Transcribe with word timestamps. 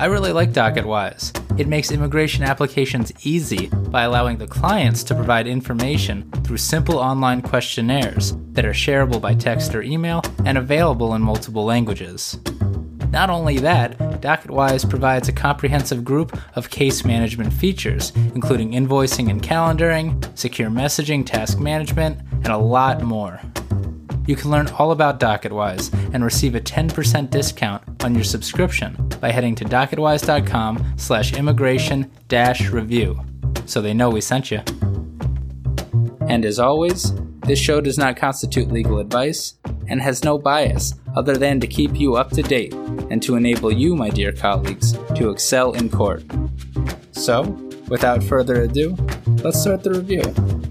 I 0.00 0.06
really 0.06 0.32
like 0.32 0.52
DocketWise. 0.52 1.60
It 1.60 1.68
makes 1.68 1.90
immigration 1.90 2.42
applications 2.42 3.12
easy 3.22 3.66
by 3.66 4.04
allowing 4.04 4.38
the 4.38 4.46
clients 4.46 5.04
to 5.04 5.14
provide 5.14 5.46
information 5.46 6.30
through 6.42 6.56
simple 6.56 6.98
online 6.98 7.42
questionnaires 7.42 8.34
that 8.52 8.64
are 8.64 8.72
shareable 8.72 9.20
by 9.20 9.34
text 9.34 9.74
or 9.74 9.82
email 9.82 10.22
and 10.46 10.56
available 10.56 11.14
in 11.14 11.20
multiple 11.20 11.66
languages. 11.66 12.38
Not 13.10 13.28
only 13.28 13.58
that, 13.58 13.98
DocketWise 14.22 14.88
provides 14.88 15.28
a 15.28 15.32
comprehensive 15.32 16.02
group 16.02 16.34
of 16.56 16.70
case 16.70 17.04
management 17.04 17.52
features, 17.52 18.10
including 18.34 18.72
invoicing 18.72 19.28
and 19.28 19.42
calendaring, 19.42 20.26
secure 20.34 20.70
messaging, 20.70 21.26
task 21.26 21.58
management, 21.58 22.18
and 22.32 22.48
a 22.48 22.56
lot 22.56 23.02
more. 23.02 23.38
You 24.30 24.36
can 24.36 24.52
learn 24.52 24.68
all 24.78 24.92
about 24.92 25.18
DocketWise 25.18 26.14
and 26.14 26.22
receive 26.22 26.54
a 26.54 26.60
10% 26.60 27.30
discount 27.30 28.04
on 28.04 28.14
your 28.14 28.22
subscription 28.22 28.94
by 29.20 29.32
heading 29.32 29.56
to 29.56 29.64
docketwise.com 29.64 30.94
slash 30.96 31.32
immigration 31.32 32.08
dash 32.28 32.70
review 32.70 33.20
so 33.66 33.82
they 33.82 33.92
know 33.92 34.08
we 34.08 34.20
sent 34.20 34.52
you. 34.52 34.60
And 36.28 36.44
as 36.44 36.60
always, 36.60 37.12
this 37.40 37.58
show 37.58 37.80
does 37.80 37.98
not 37.98 38.16
constitute 38.16 38.70
legal 38.70 39.00
advice 39.00 39.54
and 39.88 40.00
has 40.00 40.22
no 40.22 40.38
bias 40.38 40.94
other 41.16 41.36
than 41.36 41.58
to 41.58 41.66
keep 41.66 41.98
you 41.98 42.14
up 42.14 42.30
to 42.30 42.42
date 42.42 42.72
and 42.72 43.20
to 43.24 43.34
enable 43.34 43.72
you, 43.72 43.96
my 43.96 44.10
dear 44.10 44.30
colleagues, 44.30 44.92
to 45.16 45.30
excel 45.30 45.72
in 45.72 45.90
court. 45.90 46.22
So, 47.10 47.42
without 47.88 48.22
further 48.22 48.62
ado, 48.62 48.96
let's 49.42 49.60
start 49.60 49.82
the 49.82 49.90
review. 49.90 50.69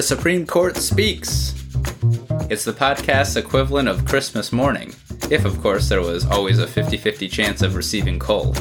The 0.00 0.06
Supreme 0.06 0.46
Court 0.46 0.78
Speaks. 0.78 1.52
It's 2.48 2.64
the 2.64 2.72
podcast's 2.72 3.36
equivalent 3.36 3.86
of 3.86 4.06
Christmas 4.06 4.50
morning, 4.50 4.94
if, 5.30 5.44
of 5.44 5.60
course, 5.60 5.90
there 5.90 6.00
was 6.00 6.24
always 6.24 6.58
a 6.58 6.66
50 6.66 6.96
50 6.96 7.28
chance 7.28 7.60
of 7.60 7.76
receiving 7.76 8.18
coal. 8.18 8.54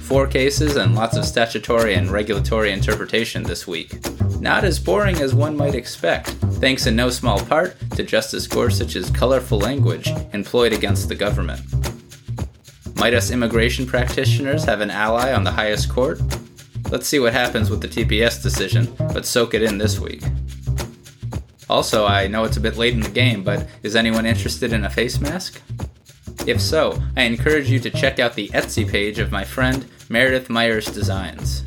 Four 0.00 0.28
cases 0.28 0.76
and 0.76 0.94
lots 0.94 1.18
of 1.18 1.26
statutory 1.26 1.92
and 1.92 2.10
regulatory 2.10 2.72
interpretation 2.72 3.42
this 3.42 3.66
week. 3.66 3.98
Not 4.40 4.64
as 4.64 4.78
boring 4.78 5.16
as 5.20 5.34
one 5.34 5.58
might 5.58 5.74
expect, 5.74 6.28
thanks 6.62 6.86
in 6.86 6.96
no 6.96 7.10
small 7.10 7.44
part 7.44 7.76
to 7.90 8.02
Justice 8.02 8.46
Gorsuch's 8.46 9.10
colorful 9.10 9.58
language 9.58 10.08
employed 10.32 10.72
against 10.72 11.10
the 11.10 11.16
government. 11.16 11.60
Might 12.96 13.12
us 13.12 13.30
immigration 13.30 13.84
practitioners 13.84 14.64
have 14.64 14.80
an 14.80 14.90
ally 14.90 15.34
on 15.34 15.44
the 15.44 15.52
highest 15.52 15.90
court? 15.90 16.18
Let's 16.92 17.08
see 17.08 17.20
what 17.20 17.32
happens 17.32 17.70
with 17.70 17.80
the 17.80 17.88
TPS 17.88 18.42
decision, 18.42 18.94
but 19.14 19.24
soak 19.24 19.54
it 19.54 19.62
in 19.62 19.78
this 19.78 19.98
week. 19.98 20.22
Also, 21.70 22.04
I 22.04 22.26
know 22.26 22.44
it's 22.44 22.58
a 22.58 22.60
bit 22.60 22.76
late 22.76 22.92
in 22.92 23.00
the 23.00 23.08
game, 23.08 23.42
but 23.42 23.66
is 23.82 23.96
anyone 23.96 24.26
interested 24.26 24.74
in 24.74 24.84
a 24.84 24.90
face 24.90 25.18
mask? 25.18 25.62
If 26.46 26.60
so, 26.60 27.02
I 27.16 27.22
encourage 27.22 27.70
you 27.70 27.80
to 27.80 27.90
check 27.90 28.18
out 28.18 28.34
the 28.34 28.50
Etsy 28.50 28.86
page 28.86 29.18
of 29.18 29.32
my 29.32 29.42
friend 29.42 29.86
Meredith 30.10 30.50
Myers 30.50 30.84
Designs. 30.84 31.64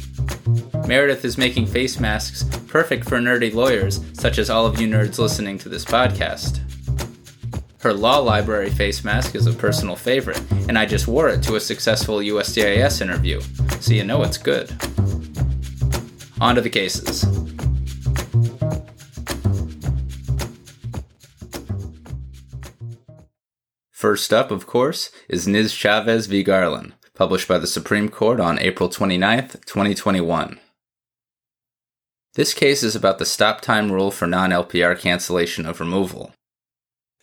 Meredith 0.87 1.25
is 1.25 1.39
making 1.39 1.65
face 1.65 1.99
masks 1.99 2.43
perfect 2.67 3.09
for 3.09 3.17
nerdy 3.17 3.51
lawyers, 3.51 4.01
such 4.13 4.37
as 4.37 4.51
all 4.51 4.67
of 4.67 4.79
you 4.79 4.87
nerds 4.87 5.17
listening 5.17 5.57
to 5.57 5.69
this 5.69 5.85
podcast. 5.85 6.59
Her 7.79 7.93
law 7.93 8.19
library 8.19 8.69
face 8.69 9.03
mask 9.03 9.33
is 9.33 9.47
a 9.47 9.53
personal 9.53 9.95
favorite, 9.95 10.41
and 10.67 10.77
I 10.77 10.85
just 10.85 11.07
wore 11.07 11.29
it 11.29 11.41
to 11.43 11.55
a 11.55 11.59
successful 11.59 12.17
USCIS 12.17 13.01
interview, 13.01 13.41
so 13.79 13.93
you 13.93 14.03
know 14.03 14.21
it's 14.21 14.37
good. 14.37 14.71
On 16.45 16.53
to 16.53 16.61
the 16.61 16.69
cases. 16.69 17.23
First 23.89 24.31
up, 24.31 24.51
of 24.51 24.67
course, 24.67 25.09
is 25.27 25.47
Niz 25.47 25.75
Chavez 25.75 26.27
v. 26.27 26.43
Garland, 26.43 26.93
published 27.15 27.47
by 27.47 27.57
the 27.57 27.65
Supreme 27.65 28.09
Court 28.09 28.39
on 28.39 28.59
April 28.59 28.89
29, 28.89 29.47
2021. 29.65 30.59
This 32.35 32.53
case 32.53 32.83
is 32.83 32.95
about 32.95 33.17
the 33.17 33.25
stop 33.25 33.61
time 33.61 33.91
rule 33.91 34.11
for 34.11 34.27
non 34.27 34.51
LPR 34.51 34.99
cancellation 34.99 35.65
of 35.65 35.79
removal. 35.79 36.31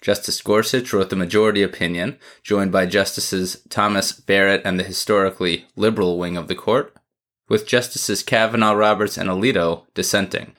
Justice 0.00 0.42
Gorsuch 0.42 0.92
wrote 0.92 1.10
the 1.10 1.14
majority 1.14 1.62
opinion, 1.62 2.18
joined 2.42 2.72
by 2.72 2.86
Justices 2.86 3.62
Thomas 3.70 4.10
Barrett 4.10 4.62
and 4.64 4.80
the 4.80 4.84
historically 4.84 5.66
liberal 5.76 6.18
wing 6.18 6.36
of 6.36 6.48
the 6.48 6.56
court, 6.56 6.96
with 7.48 7.66
Justices 7.66 8.22
Kavanaugh, 8.22 8.72
Roberts, 8.72 9.16
and 9.16 9.28
Alito 9.28 9.84
dissenting. 9.94 10.54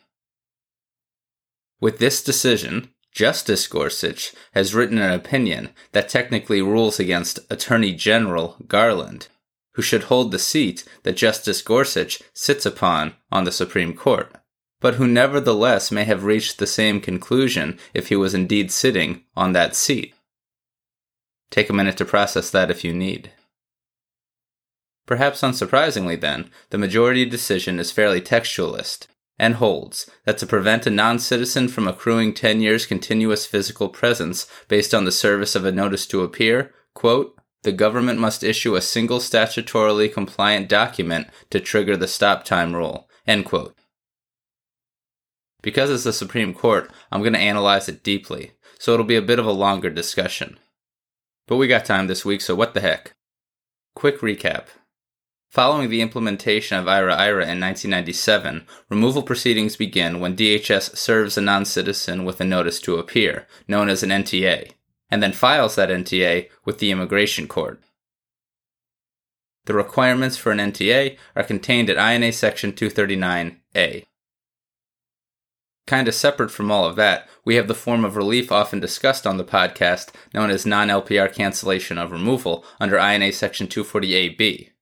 With 1.80 2.00
this 2.00 2.24
decision, 2.24 2.90
Justice 3.12 3.68
Gorsuch 3.68 4.34
has 4.54 4.74
written 4.74 4.98
an 4.98 5.12
opinion 5.12 5.70
that 5.92 6.10
technically 6.10 6.62
rules 6.62 7.00
against 7.00 7.40
Attorney 7.52 7.94
General 7.94 8.56
Garland, 8.68 9.28
who 9.74 9.82
should 9.82 10.04
hold 10.04 10.32
the 10.32 10.40
seat 10.40 10.84
that 11.04 11.18
Justice 11.18 11.62
Gorsuch 11.62 12.22
sits 12.34 12.66
upon 12.66 13.14
on 13.32 13.44
the 13.44 13.52
Supreme 13.52 13.94
Court, 13.94 14.32
but 14.80 14.96
who 14.96 15.08
nevertheless 15.08 15.92
may 15.92 16.04
have 16.06 16.24
reached 16.24 16.58
the 16.58 16.68
same 16.68 17.00
conclusion 17.00 17.78
if 17.94 18.10
he 18.10 18.16
was 18.16 18.34
indeed 18.34 18.72
sitting 18.72 19.24
on 19.36 19.54
that 19.54 19.76
seat. 19.76 20.14
Take 21.52 21.70
a 21.70 21.74
minute 21.74 21.98
to 21.98 22.06
process 22.06 22.50
that 22.50 22.72
if 22.72 22.84
you 22.84 22.94
need. 22.94 23.32
Perhaps 25.06 25.42
unsurprisingly, 25.42 26.20
then, 26.20 26.50
the 26.70 26.78
majority 26.78 27.26
decision 27.26 27.80
is 27.80 27.92
fairly 27.92 28.22
textualist 28.22 29.08
and 29.38 29.56
holds 29.56 30.10
that 30.26 30.38
to 30.38 30.46
prevent 30.46 30.86
a 30.86 30.90
non 30.90 31.20
citizen 31.20 31.68
from 31.68 31.88
accruing 31.88 32.34
10 32.34 32.62
years 32.62 32.86
continuous 32.86 33.46
physical 33.46 33.90
presence 33.90 34.48
based 34.68 34.94
on 34.94 35.06
the 35.06 35.12
service 35.12 35.56
of 35.56 35.66
a 35.66 35.72
notice 35.72 36.06
to 36.08 36.22
appear, 36.22 36.74
quote, 36.94 37.38
the 37.64 37.72
government 37.72 38.20
must 38.20 38.44
issue 38.44 38.76
a 38.76 38.82
single 38.82 39.20
statutorily 39.20 40.12
compliant 40.12 40.68
document 40.68 41.28
to 41.50 41.60
trigger 41.60 41.96
the 41.96 42.08
stop 42.08 42.44
time 42.44 42.76
rule, 42.76 43.10
end 43.26 43.46
quote. 43.46 43.76
Because 45.62 45.90
it's 45.90 46.04
the 46.04 46.14
Supreme 46.14 46.54
Court, 46.54 46.92
I'm 47.10 47.22
going 47.22 47.34
to 47.34 47.40
analyze 47.40 47.88
it 47.88 48.04
deeply, 48.04 48.52
so 48.80 48.94
it'll 48.94 49.06
be 49.06 49.16
a 49.16 49.22
bit 49.22 49.40
of 49.40 49.46
a 49.46 49.52
longer 49.52 49.90
discussion. 49.90 50.60
But 51.48 51.56
we 51.56 51.68
got 51.68 51.86
time 51.86 52.08
this 52.08 52.26
week, 52.26 52.42
so 52.42 52.54
what 52.54 52.74
the 52.74 52.82
heck? 52.82 53.14
Quick 53.96 54.20
recap. 54.20 54.66
Following 55.54 55.92
the 55.92 56.02
implementation 56.02 56.80
of 56.80 56.86
IIRIRA 56.86 57.44
in 57.44 57.60
1997, 57.60 58.66
removal 58.90 59.22
proceedings 59.22 59.76
begin 59.76 60.20
when 60.20 60.36
DHS 60.36 60.98
serves 60.98 61.38
a 61.38 61.42
non-citizen 61.42 62.26
with 62.26 62.42
a 62.42 62.44
notice 62.44 62.80
to 62.80 62.98
appear, 62.98 63.46
known 63.68 63.88
as 63.88 64.02
an 64.02 64.10
NTA, 64.10 64.72
and 65.12 65.22
then 65.22 65.32
files 65.32 65.76
that 65.76 65.90
NTA 65.90 66.50
with 66.66 66.80
the 66.80 66.90
immigration 66.90 67.48
court. 67.48 67.84
The 69.66 69.76
requirements 69.76 70.38
for 70.38 70.52
an 70.52 70.58
NTA 70.58 71.18
are 71.36 71.44
contained 71.44 71.92
at 71.92 71.98
INA 71.98 72.32
Section 72.32 72.74
239A. 72.74 74.06
Kinda 75.86 76.12
separate 76.12 76.50
from 76.50 76.72
all 76.72 76.86
of 76.86 76.96
that, 76.96 77.30
we 77.46 77.58
have 77.58 77.68
the 77.68 77.76
form 77.76 78.04
of 78.04 78.16
relief 78.16 78.52
often 78.52 78.80
discussed 78.80 79.28
on 79.28 79.38
the 79.38 79.46
podcast 79.46 80.10
known 80.34 80.50
as 80.50 80.66
non 80.66 80.88
LPR 80.88 81.32
cancellation 81.32 82.00
of 82.00 82.12
removal 82.12 82.66
under 82.80 82.98
INA 82.98 83.32
Section 83.32 83.68
240AB. 83.68 84.73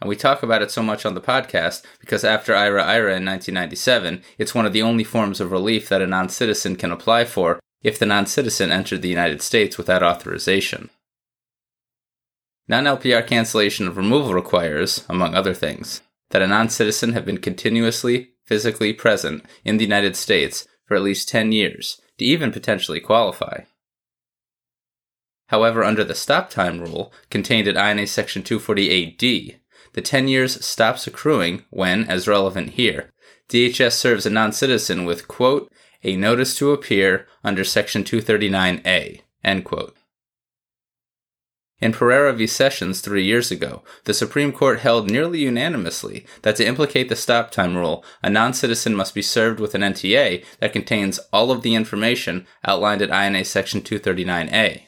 And 0.00 0.08
we 0.08 0.16
talk 0.16 0.42
about 0.42 0.62
it 0.62 0.70
so 0.70 0.82
much 0.82 1.06
on 1.06 1.14
the 1.14 1.20
podcast 1.20 1.82
because 2.00 2.24
after 2.24 2.52
IIRIRA 2.52 3.16
in 3.16 3.24
1997, 3.24 4.22
it's 4.38 4.54
one 4.54 4.66
of 4.66 4.72
the 4.72 4.82
only 4.82 5.04
forms 5.04 5.40
of 5.40 5.52
relief 5.52 5.88
that 5.88 6.02
a 6.02 6.06
non 6.06 6.28
citizen 6.28 6.76
can 6.76 6.90
apply 6.90 7.24
for 7.24 7.60
if 7.82 7.98
the 7.98 8.06
non 8.06 8.26
citizen 8.26 8.72
entered 8.72 9.02
the 9.02 9.08
United 9.08 9.40
States 9.40 9.78
without 9.78 10.02
authorization. 10.02 10.90
Non 12.66 12.84
LPR 12.84 13.26
cancellation 13.26 13.86
of 13.86 13.96
removal 13.96 14.34
requires, 14.34 15.04
among 15.08 15.34
other 15.34 15.54
things, 15.54 16.00
that 16.30 16.42
a 16.42 16.46
non 16.46 16.68
citizen 16.68 17.12
have 17.12 17.24
been 17.24 17.38
continuously, 17.38 18.30
physically 18.46 18.92
present 18.92 19.44
in 19.64 19.76
the 19.76 19.84
United 19.84 20.16
States 20.16 20.66
for 20.86 20.96
at 20.96 21.02
least 21.02 21.28
10 21.28 21.52
years 21.52 22.00
to 22.18 22.24
even 22.24 22.52
potentially 22.52 23.00
qualify. 23.00 23.60
However, 25.48 25.84
under 25.84 26.04
the 26.04 26.14
stop 26.14 26.50
time 26.50 26.80
rule 26.80 27.12
contained 27.30 27.68
at 27.68 27.76
INA 27.76 28.06
Section 28.06 28.42
248D, 28.42 29.56
the 29.94 30.02
10 30.02 30.28
years 30.28 30.64
stops 30.64 31.06
accruing 31.06 31.64
when, 31.70 32.04
as 32.04 32.28
relevant 32.28 32.70
here, 32.70 33.10
DHS 33.48 33.92
serves 33.92 34.26
a 34.26 34.30
non 34.30 34.52
citizen 34.52 35.04
with, 35.04 35.26
quote, 35.26 35.72
a 36.02 36.16
notice 36.16 36.56
to 36.58 36.72
appear 36.72 37.26
under 37.42 37.64
Section 37.64 38.04
239A, 38.04 39.20
end 39.42 39.64
quote. 39.64 39.96
In 41.80 41.92
Pereira 41.92 42.32
v. 42.32 42.46
Sessions 42.46 43.00
three 43.00 43.24
years 43.24 43.50
ago, 43.50 43.82
the 44.04 44.14
Supreme 44.14 44.52
Court 44.52 44.80
held 44.80 45.10
nearly 45.10 45.40
unanimously 45.40 46.24
that 46.42 46.56
to 46.56 46.66
implicate 46.66 47.08
the 47.08 47.16
stop 47.16 47.50
time 47.50 47.76
rule, 47.76 48.04
a 48.22 48.30
non 48.30 48.54
citizen 48.54 48.94
must 48.94 49.14
be 49.14 49.22
served 49.22 49.60
with 49.60 49.74
an 49.74 49.82
NTA 49.82 50.44
that 50.60 50.72
contains 50.72 51.18
all 51.32 51.50
of 51.50 51.62
the 51.62 51.74
information 51.74 52.46
outlined 52.64 53.02
at 53.02 53.10
INA 53.10 53.44
Section 53.44 53.80
239A. 53.82 54.82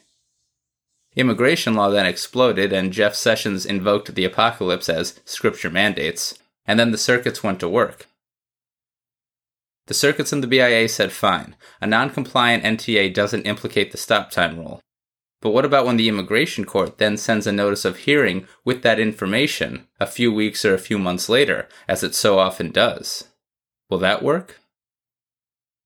Immigration 1.17 1.75
law 1.75 1.89
then 1.89 2.05
exploded, 2.05 2.75
and 2.75 2.93
Jeff 2.93 3.15
Sessions 3.15 3.65
invoked 3.65 4.15
the 4.15 4.27
apocalypse 4.27 4.89
as 4.91 5.19
scripture 5.25 5.71
mandates, 5.71 6.39
and 6.67 6.79
then 6.79 6.91
the 6.91 6.99
circuits 6.99 7.43
went 7.43 7.59
to 7.61 7.69
work. 7.69 8.07
The 9.87 9.95
circuits 9.95 10.33
and 10.33 10.43
the 10.43 10.49
BIA 10.49 10.89
said 10.89 11.13
fine, 11.13 11.57
a 11.81 11.87
non 11.87 12.11
compliant 12.11 12.65
NTA 12.65 13.15
doesn't 13.15 13.47
implicate 13.47 13.93
the 13.93 13.99
stop 13.99 14.31
time 14.31 14.59
rule. 14.59 14.81
But 15.41 15.51
what 15.51 15.65
about 15.65 15.87
when 15.87 15.97
the 15.97 16.09
immigration 16.09 16.65
court 16.65 16.99
then 16.99 17.17
sends 17.17 17.47
a 17.47 17.53
notice 17.53 17.85
of 17.85 17.99
hearing 17.99 18.47
with 18.65 18.83
that 18.83 18.99
information 18.99 19.87
a 20.01 20.07
few 20.07 20.33
weeks 20.33 20.65
or 20.65 20.75
a 20.75 20.79
few 20.79 20.99
months 20.99 21.29
later, 21.29 21.69
as 21.89 22.03
it 22.03 22.15
so 22.15 22.39
often 22.39 22.71
does? 22.71 23.29
Will 23.89 23.99
that 23.99 24.23
work? 24.23 24.61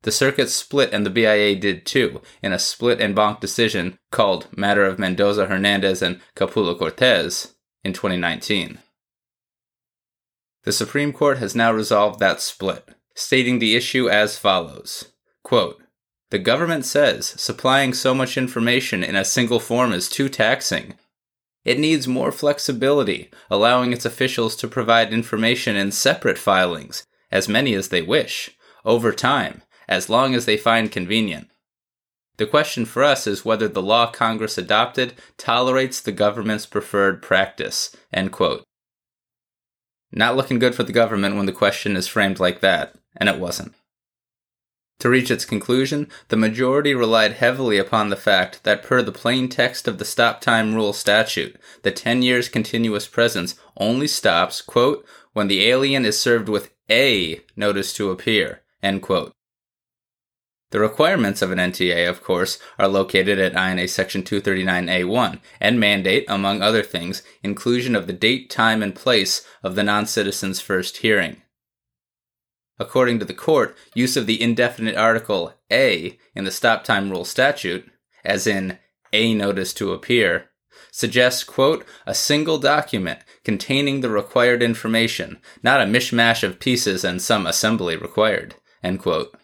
The 0.03 0.13
circuit 0.13 0.49
split 0.49 0.93
and 0.93 1.05
the 1.05 1.11
BIA 1.11 1.57
did 1.57 1.85
too, 1.85 2.23
in 2.43 2.53
a 2.53 2.59
split 2.59 3.01
en 3.01 3.15
banc 3.15 3.41
decision 3.41 3.99
called 4.11 4.49
Matter 4.57 4.85
of 4.85 4.99
Mendoza 4.99 5.47
Hernandez 5.47 6.01
and 6.01 6.21
Capula 6.35 6.79
Cortez 6.79 7.55
in 7.85 7.93
2019. 7.93 8.79
The 10.65 10.73
Supreme 10.73 11.13
Court 11.13 11.39
has 11.39 11.55
now 11.55 11.73
resolved 11.73 12.19
that 12.21 12.41
split, 12.41 12.89
stating 13.15 13.59
the 13.59 13.77
issue 13.77 14.09
as 14.09 14.39
follows 14.39 15.13
Quote, 15.43 15.83
The 16.31 16.39
government 16.39 16.87
says 16.87 17.27
supplying 17.27 17.93
so 17.93 18.15
much 18.15 18.39
information 18.39 19.03
in 19.03 19.17
a 19.17 19.25
single 19.25 19.61
form 19.61 19.93
is 19.93 20.09
too 20.09 20.29
taxing. 20.29 20.95
It 21.65 21.79
needs 21.79 22.09
more 22.09 22.33
flexibility, 22.33 23.31
allowing 23.51 23.93
its 23.93 24.07
officials 24.07 24.57
to 24.57 24.69
provide 24.69 25.13
information 25.13 25.77
in 25.77 25.93
separate 25.93 26.39
filings, 26.39 27.07
as 27.31 27.49
many 27.49 27.75
as 27.75 27.89
they 27.89 28.01
wish, 28.01 28.57
over 28.85 29.13
time, 29.13 29.63
as 29.91 30.09
long 30.09 30.35
as 30.35 30.47
they 30.47 30.57
find 30.57 30.91
convenient. 30.91 31.51
The 32.39 32.47
question 32.47 32.87
for 32.87 33.05
us 33.05 33.27
is 33.27 33.45
whether 33.45 33.69
the 33.69 33.83
law 33.83 34.11
Congress 34.11 34.57
adopted 34.57 35.13
tolerates 35.37 36.01
the 36.01 36.13
government's 36.13 36.65
preferred 36.65 37.21
practice. 37.21 37.95
End 38.11 38.33
quote. 38.33 38.65
Not 40.11 40.37
looking 40.37 40.59
good 40.59 40.75
for 40.75 40.85
the 40.85 40.93
government 40.93 41.37
when 41.37 41.45
the 41.45 41.53
question 41.53 41.97
is 41.97 42.09
framed 42.09 42.41
like 42.41 42.61
that, 42.61 42.95
and 43.17 43.29
it 43.29 43.39
wasn't. 43.39 43.75
To 45.01 45.09
reach 45.09 45.31
its 45.31 45.45
conclusion, 45.45 46.09
the 46.29 46.37
majority 46.37 46.95
relied 46.95 47.33
heavily 47.33 47.79
upon 47.79 48.11
the 48.11 48.17
fact 48.17 48.65
that, 48.65 48.83
per 48.83 49.03
the 49.03 49.13
plain 49.13 49.49
text 49.49 49.89
of 49.89 49.99
the 49.99 50.05
stop 50.05 50.41
time 50.41 50.75
rule 50.75 50.93
statute, 50.93 51.57
the 51.83 51.91
10 51.91 52.23
years 52.23 52.49
continuous 52.49 53.07
presence 53.07 53.55
only 53.77 54.07
stops, 54.07 54.61
quote, 54.61 55.05
when 55.33 55.49
the 55.49 55.67
alien 55.67 56.05
is 56.05 56.19
served 56.19 56.49
with 56.49 56.71
a 56.91 57.41
notice 57.57 57.93
to 57.95 58.11
appear, 58.11 58.63
end 58.83 59.01
quote. 59.03 59.33
The 60.71 60.81
requirements 60.81 61.43
of 61.43 61.51
an 61.51 61.59
NTA, 61.59 62.09
of 62.09 62.23
course, 62.23 62.59
are 62.79 62.87
located 62.87 63.41
at 63.41 63.55
INA 63.55 63.89
Section 63.89 64.23
239A1 64.23 65.41
and 65.61 65.81
mandate, 65.81 66.25
among 66.29 66.63
other 66.63 66.83
things, 66.83 67.23
inclusion 67.43 67.97
of 67.97 68.07
the 68.07 68.13
date, 68.13 68.51
time, 68.51 68.83
and 68.83 68.95
place 68.95 69.45
of 69.65 69.75
the 69.75 69.83
non 69.83 70.07
citizen's 70.07 70.61
first 70.61 70.99
hearing. 70.99 71.43
According 72.79 73.19
to 73.19 73.25
the 73.25 73.35
court, 73.35 73.77
use 73.95 74.17
of 74.17 74.27
the 74.27 74.41
indefinite 74.41 74.97
article 74.97 75.55
A 75.73 76.19
in 76.35 76.45
the 76.45 76.51
stop 76.53 76.85
time 76.85 77.11
rule 77.11 77.25
statute, 77.25 77.91
as 78.25 78.47
in 78.47 78.79
a 79.13 79.35
notice 79.35 79.75
to 79.75 79.93
appear, 79.93 80.51
suggests, 80.93 81.43
quote, 81.43 81.85
a 82.07 82.15
single 82.15 82.59
document 82.59 83.21
containing 83.45 84.01
the 84.01 84.09
required 84.09 84.63
information, 84.63 85.39
not 85.63 85.81
a 85.81 85.85
mishmash 85.85 86.45
of 86.45 86.61
pieces 86.61 87.05
and 87.05 87.21
some 87.21 87.47
assembly 87.47 87.97
required, 87.97 88.55
end 88.83 89.01
quote. 89.01 89.35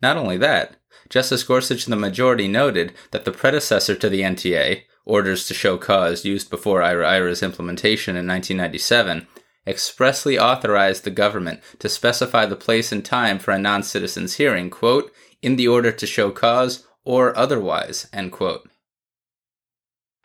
Not 0.00 0.16
only 0.16 0.36
that, 0.38 0.76
Justice 1.08 1.42
Gorsuch 1.42 1.86
and 1.86 1.92
the 1.92 1.96
majority 1.96 2.48
noted 2.48 2.92
that 3.10 3.24
the 3.24 3.32
predecessor 3.32 3.94
to 3.96 4.08
the 4.08 4.20
NTA, 4.20 4.82
Orders 5.04 5.46
to 5.46 5.54
Show 5.54 5.78
Cause 5.78 6.24
used 6.24 6.50
before 6.50 6.80
IIRIRA's 6.80 7.42
implementation 7.42 8.14
in 8.14 8.26
1997, 8.26 9.26
expressly 9.66 10.38
authorized 10.38 11.04
the 11.04 11.10
government 11.10 11.60
to 11.78 11.88
specify 11.88 12.46
the 12.46 12.56
place 12.56 12.92
and 12.92 13.04
time 13.04 13.38
for 13.38 13.52
a 13.52 13.58
non 13.58 13.82
citizen's 13.82 14.34
hearing, 14.34 14.70
quote, 14.70 15.12
in 15.42 15.56
the 15.56 15.66
order 15.66 15.90
to 15.90 16.06
show 16.06 16.30
cause 16.30 16.86
or 17.04 17.36
otherwise, 17.36 18.06
end 18.12 18.32
quote. 18.32 18.68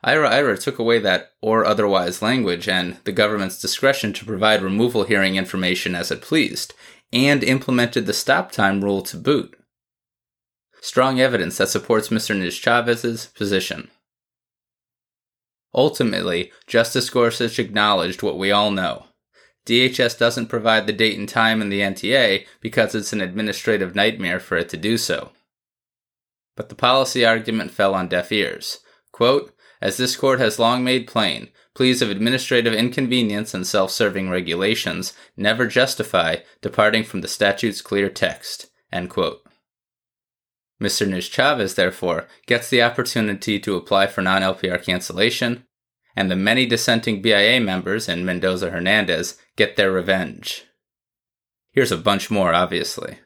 IIRIRA 0.05 0.61
took 0.61 0.79
away 0.79 0.99
that 0.99 1.31
or 1.41 1.63
otherwise 1.63 2.21
language 2.21 2.67
and 2.67 2.97
the 3.05 3.13
government's 3.13 3.61
discretion 3.61 4.11
to 4.11 4.25
provide 4.25 4.61
removal 4.61 5.05
hearing 5.05 5.37
information 5.37 5.95
as 5.95 6.11
it 6.11 6.21
pleased, 6.21 6.73
and 7.13 7.41
implemented 7.41 8.05
the 8.05 8.13
stop 8.13 8.51
time 8.51 8.83
rule 8.83 9.01
to 9.01 9.15
boot 9.15 9.55
strong 10.83 11.17
evidence 11.17 11.57
that 11.57 11.69
supports 11.69 12.09
Mr. 12.09 12.37
Niz 12.37 12.59
Chavez's 12.59 13.27
position. 13.27 13.89
Ultimately, 15.73 16.51
Justice 16.67 17.09
Gorsuch 17.09 17.57
acknowledged 17.57 18.21
what 18.21 18.37
we 18.37 18.51
all 18.51 18.69
know. 18.69 19.05
DHS 19.65 20.19
doesn't 20.19 20.47
provide 20.47 20.85
the 20.85 20.91
date 20.91 21.17
and 21.17 21.27
time 21.27 21.61
in 21.61 21.69
the 21.69 21.79
NTA 21.79 22.45
because 22.59 22.93
it's 22.93 23.13
an 23.13 23.21
administrative 23.21 23.95
nightmare 23.95 24.41
for 24.41 24.57
it 24.57 24.67
to 24.69 24.77
do 24.77 24.97
so. 24.97 25.31
But 26.57 26.67
the 26.67 26.75
policy 26.75 27.25
argument 27.25 27.71
fell 27.71 27.95
on 27.95 28.09
deaf 28.09 28.29
ears. 28.29 28.79
Quote, 29.13 29.55
as 29.81 29.95
this 29.95 30.17
court 30.17 30.39
has 30.39 30.59
long 30.59 30.83
made 30.83 31.07
plain, 31.07 31.47
pleas 31.73 32.01
of 32.01 32.09
administrative 32.09 32.73
inconvenience 32.73 33.53
and 33.53 33.65
self 33.65 33.89
serving 33.89 34.29
regulations 34.29 35.13
never 35.37 35.65
justify 35.65 36.37
departing 36.61 37.05
from 37.05 37.21
the 37.21 37.29
statute's 37.29 37.81
clear 37.81 38.09
text. 38.09 38.69
End 38.91 39.09
quote. 39.09 39.42
Mr. 40.83 41.07
Niz 41.07 41.31
Chavez, 41.31 41.75
therefore, 41.75 42.27
gets 42.45 42.69
the 42.69 42.81
opportunity 42.81 43.57
to 43.57 43.77
apply 43.77 44.05
for 44.05 44.21
non 44.21 44.41
LPR 44.41 44.83
cancellation, 44.83 45.63
and 46.13 46.29
the 46.29 46.35
many 46.35 46.65
dissenting 46.65 47.21
BIA 47.21 47.61
members 47.61 48.09
and 48.09 48.25
Mendoza 48.25 48.69
Hernandez 48.69 49.39
get 49.55 49.77
their 49.77 49.93
revenge. 49.93 50.65
Here's 51.71 51.93
a 51.93 51.97
bunch 51.97 52.29
more, 52.29 52.53
obviously. 52.53 53.19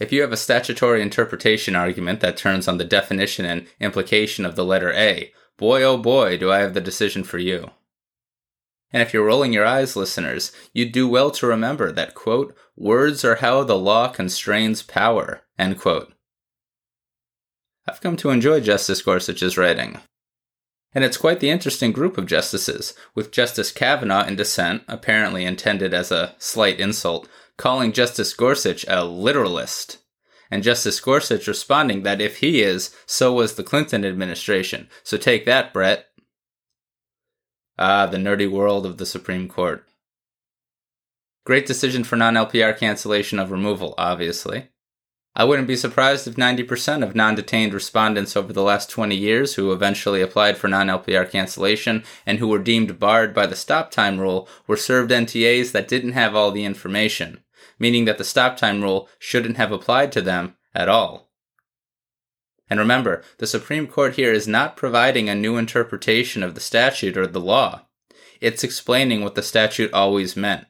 If 0.00 0.12
you 0.12 0.22
have 0.22 0.32
a 0.32 0.38
statutory 0.38 1.02
interpretation 1.02 1.76
argument 1.76 2.20
that 2.20 2.38
turns 2.38 2.66
on 2.66 2.78
the 2.78 2.84
definition 2.84 3.44
and 3.44 3.66
implication 3.80 4.46
of 4.46 4.56
the 4.56 4.64
letter 4.64 4.92
A, 4.94 5.30
boy 5.58 5.82
oh 5.82 5.98
boy, 5.98 6.38
do 6.38 6.50
I 6.50 6.60
have 6.60 6.72
the 6.72 6.80
decision 6.80 7.22
for 7.22 7.38
you. 7.38 7.70
And 8.92 9.02
if 9.02 9.12
you're 9.12 9.24
rolling 9.24 9.52
your 9.52 9.66
eyes, 9.66 9.96
listeners, 9.96 10.52
you'd 10.72 10.92
do 10.92 11.08
well 11.08 11.30
to 11.32 11.46
remember 11.46 11.90
that, 11.92 12.14
quote, 12.14 12.54
words 12.76 13.24
are 13.24 13.36
how 13.36 13.64
the 13.64 13.76
law 13.76 14.08
constrains 14.08 14.82
power, 14.82 15.42
end 15.58 15.80
quote. 15.80 16.12
I've 17.88 18.00
come 18.00 18.16
to 18.18 18.30
enjoy 18.30 18.60
Justice 18.60 19.02
Gorsuch's 19.02 19.58
writing. 19.58 19.98
And 20.94 21.02
it's 21.02 21.16
quite 21.16 21.40
the 21.40 21.50
interesting 21.50 21.90
group 21.90 22.16
of 22.16 22.26
justices, 22.26 22.94
with 23.14 23.32
Justice 23.32 23.72
Kavanaugh 23.72 24.26
in 24.26 24.36
dissent, 24.36 24.84
apparently 24.86 25.44
intended 25.44 25.92
as 25.92 26.12
a 26.12 26.36
slight 26.38 26.78
insult, 26.78 27.28
calling 27.56 27.92
Justice 27.92 28.32
Gorsuch 28.32 28.84
a 28.88 29.04
literalist. 29.04 29.98
And 30.50 30.62
Justice 30.62 31.00
Gorsuch 31.00 31.48
responding 31.48 32.04
that 32.04 32.20
if 32.20 32.38
he 32.38 32.62
is, 32.62 32.94
so 33.06 33.32
was 33.32 33.56
the 33.56 33.64
Clinton 33.64 34.04
administration. 34.04 34.88
So 35.02 35.16
take 35.16 35.46
that, 35.46 35.72
Brett. 35.72 36.06
Ah, 37.78 38.06
the 38.06 38.18
nerdy 38.18 38.48
world 38.50 38.86
of 38.86 38.98
the 38.98 39.06
Supreme 39.06 39.48
Court. 39.48 39.84
Great 41.44 41.66
decision 41.66 42.04
for 42.04 42.16
non 42.16 42.34
LPR 42.34 42.76
cancellation 42.76 43.38
of 43.38 43.50
removal, 43.50 43.94
obviously. 43.98 44.68
I 45.36 45.42
wouldn't 45.42 45.66
be 45.66 45.74
surprised 45.74 46.28
if 46.28 46.36
90% 46.36 47.02
of 47.02 47.16
non 47.16 47.34
detained 47.34 47.74
respondents 47.74 48.36
over 48.36 48.52
the 48.52 48.62
last 48.62 48.88
20 48.90 49.16
years 49.16 49.54
who 49.54 49.72
eventually 49.72 50.22
applied 50.22 50.56
for 50.56 50.68
non 50.68 50.86
LPR 50.86 51.28
cancellation 51.28 52.04
and 52.24 52.38
who 52.38 52.46
were 52.46 52.60
deemed 52.60 53.00
barred 53.00 53.34
by 53.34 53.46
the 53.46 53.56
stop 53.56 53.90
time 53.90 54.20
rule 54.20 54.48
were 54.68 54.76
served 54.76 55.10
NTAs 55.10 55.72
that 55.72 55.88
didn't 55.88 56.12
have 56.12 56.36
all 56.36 56.52
the 56.52 56.64
information, 56.64 57.42
meaning 57.80 58.04
that 58.04 58.18
the 58.18 58.24
stop 58.24 58.56
time 58.56 58.80
rule 58.80 59.08
shouldn't 59.18 59.56
have 59.56 59.72
applied 59.72 60.12
to 60.12 60.22
them 60.22 60.56
at 60.74 60.88
all. 60.88 61.28
And 62.68 62.80
remember, 62.80 63.22
the 63.38 63.46
Supreme 63.46 63.86
Court 63.86 64.16
here 64.16 64.32
is 64.32 64.48
not 64.48 64.76
providing 64.76 65.28
a 65.28 65.34
new 65.34 65.56
interpretation 65.56 66.42
of 66.42 66.54
the 66.54 66.60
statute 66.60 67.16
or 67.16 67.26
the 67.26 67.40
law. 67.40 67.86
it's 68.40 68.64
explaining 68.64 69.22
what 69.22 69.34
the 69.36 69.42
statute 69.42 69.92
always 69.92 70.36
meant. 70.36 70.66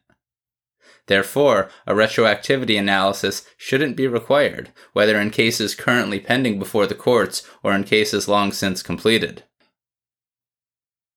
Therefore, 1.07 1.71
a 1.87 1.93
retroactivity 1.93 2.79
analysis 2.79 3.45
shouldn't 3.57 3.97
be 3.97 4.07
required, 4.07 4.73
whether 4.93 5.19
in 5.19 5.31
cases 5.31 5.75
currently 5.75 6.21
pending 6.21 6.59
before 6.59 6.87
the 6.87 6.95
courts 6.95 7.43
or 7.63 7.75
in 7.75 7.85
cases 7.85 8.29
long 8.29 8.53
since 8.53 8.83
completed. 8.83 9.45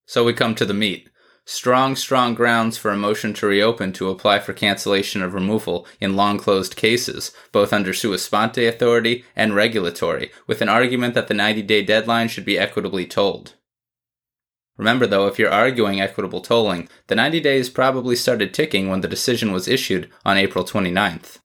So 0.05 0.23
we 0.23 0.33
come 0.33 0.55
to 0.55 0.65
the 0.65 0.73
meat. 0.73 1.09
Strong, 1.49 1.95
strong 1.95 2.33
grounds 2.33 2.77
for 2.77 2.91
a 2.91 2.97
motion 2.97 3.33
to 3.35 3.47
reopen 3.47 3.93
to 3.93 4.09
apply 4.09 4.39
for 4.39 4.51
cancellation 4.51 5.21
of 5.21 5.33
removal 5.33 5.87
in 6.01 6.17
long 6.17 6.37
closed 6.37 6.75
cases, 6.75 7.31
both 7.53 7.71
under 7.71 7.93
sua 7.93 8.17
sponte 8.17 8.57
authority 8.57 9.23
and 9.33 9.55
regulatory, 9.55 10.29
with 10.45 10.61
an 10.61 10.67
argument 10.67 11.13
that 11.13 11.29
the 11.29 11.33
90 11.33 11.61
day 11.61 11.81
deadline 11.81 12.27
should 12.27 12.43
be 12.43 12.59
equitably 12.59 13.05
tolled. 13.05 13.53
Remember, 14.75 15.07
though, 15.07 15.25
if 15.27 15.39
you're 15.39 15.49
arguing 15.49 16.01
equitable 16.01 16.41
tolling, 16.41 16.89
the 17.07 17.15
90 17.15 17.39
days 17.39 17.69
probably 17.69 18.17
started 18.17 18.53
ticking 18.53 18.89
when 18.89 18.99
the 18.99 19.07
decision 19.07 19.53
was 19.53 19.69
issued 19.69 20.09
on 20.25 20.35
April 20.35 20.65
29th. 20.65 21.37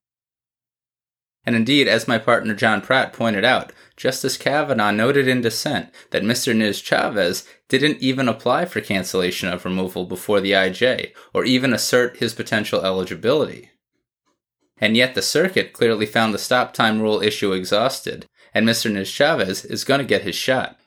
And 1.45 1.55
indeed, 1.55 1.87
as 1.87 2.09
my 2.09 2.19
partner 2.19 2.55
John 2.57 2.81
Pratt 2.81 3.13
pointed 3.13 3.45
out, 3.45 3.73
Justice 3.97 4.37
Kavanaugh 4.37 4.91
noted 4.91 5.29
in 5.29 5.43
dissent 5.43 5.91
that 6.11 6.23
Mr. 6.23 6.55
Niz 6.55 6.83
Chavez 6.83 7.47
didn't 7.69 7.99
even 7.99 8.29
apply 8.29 8.65
for 8.65 8.81
cancellation 8.81 9.49
of 9.49 9.65
removal 9.65 10.05
before 10.05 10.41
the 10.41 10.53
IJ, 10.53 11.13
or 11.35 11.45
even 11.45 11.73
assert 11.73 12.17
his 12.17 12.35
potential 12.35 12.85
eligibility. 12.85 13.71
And 14.79 14.97
yet 14.97 15.15
the 15.15 15.23
circuit 15.23 15.73
clearly 15.73 16.07
found 16.07 16.35
the 16.35 16.39
stop 16.39 16.73
time 16.73 17.01
rule 17.01 17.23
issue 17.23 17.53
exhausted, 17.53 18.27
and 18.55 18.67
Mr. 18.67 18.91
Niz 18.91 19.07
Chavez 19.07 19.65
is 19.65 19.85
going 19.85 19.99
to 19.99 20.05
get 20.05 20.23
his 20.23 20.35
shot. 20.35 20.79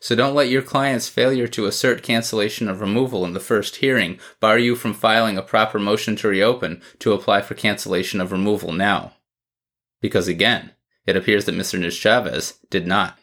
So 0.00 0.14
don't 0.14 0.34
let 0.34 0.48
your 0.48 0.62
client's 0.62 1.08
failure 1.08 1.48
to 1.48 1.66
assert 1.66 2.02
cancellation 2.02 2.68
of 2.68 2.80
removal 2.80 3.24
in 3.24 3.32
the 3.32 3.40
first 3.40 3.76
hearing 3.76 4.18
bar 4.40 4.58
you 4.58 4.76
from 4.76 4.94
filing 4.94 5.36
a 5.36 5.42
proper 5.42 5.78
motion 5.78 6.16
to 6.16 6.28
reopen 6.28 6.82
to 7.00 7.12
apply 7.12 7.42
for 7.42 7.54
cancellation 7.54 8.20
of 8.20 8.30
removal 8.30 8.72
now. 8.72 9.14
Because 10.00 10.28
again, 10.28 10.72
it 11.06 11.16
appears 11.16 11.44
that 11.44 11.54
Mr. 11.54 11.90
Chavez 11.90 12.58
did 12.70 12.86
not. 12.86 13.18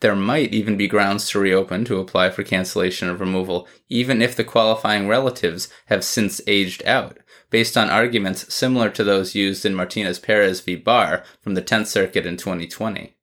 There 0.00 0.16
might 0.16 0.54
even 0.54 0.78
be 0.78 0.88
grounds 0.88 1.28
to 1.30 1.38
reopen 1.38 1.84
to 1.84 1.98
apply 1.98 2.30
for 2.30 2.42
cancellation 2.42 3.08
of 3.08 3.20
removal, 3.20 3.68
even 3.88 4.22
if 4.22 4.34
the 4.34 4.44
qualifying 4.44 5.08
relatives 5.08 5.68
have 5.86 6.04
since 6.04 6.40
aged 6.46 6.82
out, 6.86 7.18
based 7.50 7.76
on 7.76 7.90
arguments 7.90 8.52
similar 8.52 8.88
to 8.90 9.04
those 9.04 9.34
used 9.34 9.66
in 9.66 9.74
Martinez 9.74 10.18
Perez 10.18 10.60
v. 10.60 10.74
Barr 10.74 11.22
from 11.42 11.54
the 11.54 11.62
10th 11.62 11.86
Circuit 11.86 12.24
in 12.24 12.38
2020. 12.38 13.14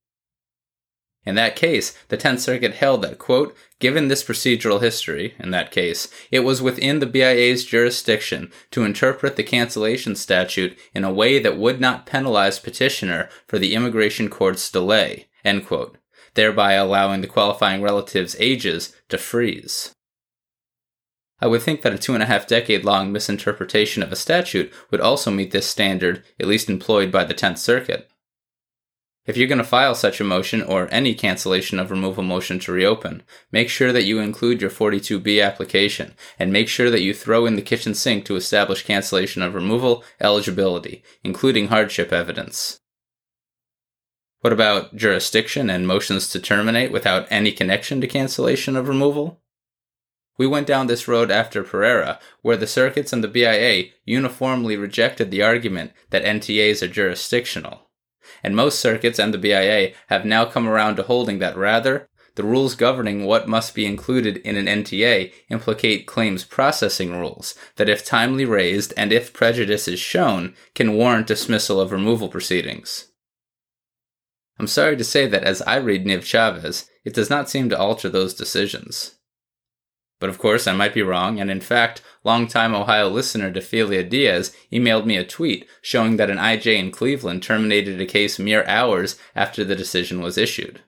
In 1.27 1.35
that 1.35 1.57
case, 1.57 1.93
the 2.07 2.15
10th 2.15 2.39
Circuit 2.39 2.75
held 2.75 3.01
that, 3.01 3.19
quote, 3.19 3.53
given 3.79 4.07
this 4.07 4.23
procedural 4.23 4.81
history, 4.81 5.35
in 5.39 5.51
that 5.51 5.71
case, 5.71 6.07
it 6.31 6.39
was 6.39 6.61
within 6.61 6.99
the 6.99 7.05
BIA's 7.05 7.65
jurisdiction 7.65 8.49
to 8.71 8.85
interpret 8.85 9.35
the 9.35 9.43
cancellation 9.43 10.15
statute 10.15 10.79
in 10.93 11.03
a 11.03 11.11
way 11.11 11.37
that 11.37 11.57
would 11.57 11.81
not 11.81 12.05
penalize 12.05 12.59
petitioner 12.59 13.27
for 13.45 13.59
the 13.59 13.75
immigration 13.75 14.29
court's 14.29 14.71
delay, 14.71 15.27
end 15.43 15.67
quote, 15.67 15.97
thereby 16.35 16.75
allowing 16.75 17.19
the 17.19 17.27
qualifying 17.27 17.81
relative's 17.81 18.37
ages 18.39 18.95
to 19.09 19.17
freeze. 19.17 19.93
I 21.41 21.47
would 21.47 21.61
think 21.61 21.81
that 21.81 21.91
a 21.91 21.97
two 21.97 22.13
and 22.13 22.23
a 22.23 22.27
half 22.27 22.47
decade 22.47 22.85
long 22.85 23.11
misinterpretation 23.11 24.01
of 24.01 24.13
a 24.13 24.15
statute 24.15 24.71
would 24.91 25.01
also 25.01 25.29
meet 25.29 25.51
this 25.51 25.67
standard, 25.67 26.23
at 26.39 26.47
least 26.47 26.69
employed 26.69 27.11
by 27.11 27.25
the 27.25 27.33
10th 27.33 27.57
Circuit. 27.57 28.09
If 29.27 29.35
you're 29.35 29.49
going 29.49 29.57
to 29.57 29.65
file 29.65 29.93
such 29.93 30.21
a 30.21 30.23
motion 30.23 30.61
or 30.61 30.87
any 30.89 31.13
cancellation 31.13 31.79
of 31.79 31.91
removal 31.91 32.23
motion 32.23 32.59
to 32.59 32.71
reopen, 32.71 33.23
make 33.51 33.67
sure 33.67 33.91
that 33.91 34.05
you 34.05 34.19
include 34.19 34.61
your 34.61 34.69
42B 34.69 35.45
application 35.45 36.15
and 36.39 36.53
make 36.53 36.69
sure 36.69 36.89
that 36.89 37.01
you 37.01 37.13
throw 37.13 37.45
in 37.45 37.57
the 37.57 37.61
kitchen 37.61 37.93
sink 37.93 38.23
to 38.25 38.37
establish 38.37 38.85
cancellation 38.85 39.41
of 39.41 39.53
removal 39.53 40.01
eligibility, 40.21 41.03
including 41.25 41.67
hardship 41.67 42.13
evidence. 42.13 42.79
What 44.39 44.53
about 44.53 44.95
jurisdiction 44.95 45.69
and 45.69 45.85
motions 45.85 46.29
to 46.29 46.39
terminate 46.39 46.93
without 46.93 47.27
any 47.29 47.51
connection 47.51 47.99
to 47.99 48.07
cancellation 48.07 48.77
of 48.77 48.87
removal? 48.87 49.41
We 50.37 50.47
went 50.47 50.67
down 50.67 50.87
this 50.87 51.07
road 51.07 51.31
after 51.31 51.63
Pereira, 51.63 52.19
where 52.43 52.55
the 52.55 52.67
circuits 52.67 53.11
and 53.11 53.21
the 53.21 53.27
BIA 53.27 53.89
uniformly 54.05 54.77
rejected 54.77 55.31
the 55.31 55.43
argument 55.43 55.91
that 56.11 56.23
NTAs 56.23 56.81
are 56.81 56.87
jurisdictional 56.87 57.86
and 58.43 58.55
most 58.55 58.79
circuits 58.79 59.19
and 59.19 59.33
the 59.33 59.37
BIA 59.37 59.93
have 60.07 60.25
now 60.25 60.45
come 60.45 60.67
around 60.67 60.95
to 60.95 61.03
holding 61.03 61.39
that 61.39 61.57
rather, 61.57 62.09
the 62.35 62.43
rules 62.43 62.75
governing 62.75 63.25
what 63.25 63.49
must 63.49 63.73
be 63.73 63.85
included 63.85 64.37
in 64.37 64.55
an 64.55 64.67
NTA 64.67 65.33
implicate 65.49 66.05
claims 66.05 66.43
processing 66.45 67.19
rules 67.19 67.55
that, 67.77 67.89
if 67.89 68.05
timely 68.05 68.45
raised 68.45 68.93
and 68.95 69.11
if 69.11 69.33
prejudice 69.33 69.87
is 69.87 69.99
shown, 69.99 70.55
can 70.75 70.93
warrant 70.93 71.25
dismissal 71.25 71.81
of 71.81 71.91
removal 71.91 72.29
proceedings. 72.29 73.07
I'm 74.59 74.67
sorry 74.67 74.97
to 74.97 75.03
say 75.03 75.27
that 75.27 75.43
as 75.43 75.63
I 75.63 75.77
read 75.77 76.05
Niz 76.05 76.23
Chavez, 76.23 76.87
it 77.03 77.13
does 77.13 77.29
not 77.29 77.49
seem 77.49 77.69
to 77.69 77.77
alter 77.77 78.07
those 78.07 78.33
decisions. 78.33 79.16
But 80.19 80.29
of 80.29 80.39
course, 80.39 80.65
I 80.65 80.73
might 80.73 80.93
be 80.93 81.03
wrong, 81.03 81.39
and 81.39 81.51
in 81.51 81.61
fact, 81.61 82.01
longtime 82.23 82.73
Ohio 82.73 83.07
listener 83.07 83.51
Defilia 83.51 84.07
Diaz 84.07 84.55
emailed 84.71 85.05
me 85.05 85.15
a 85.17 85.23
tweet 85.23 85.67
showing 85.81 86.17
that 86.17 86.29
an 86.29 86.37
IJ 86.37 86.77
in 86.77 86.91
Cleveland 86.91 87.43
terminated 87.43 88.01
a 88.01 88.05
case 88.05 88.39
mere 88.39 88.65
hours 88.65 89.17
after 89.35 89.63
the 89.63 89.75
decision 89.75 90.21
was 90.21 90.37
issued. 90.37 90.81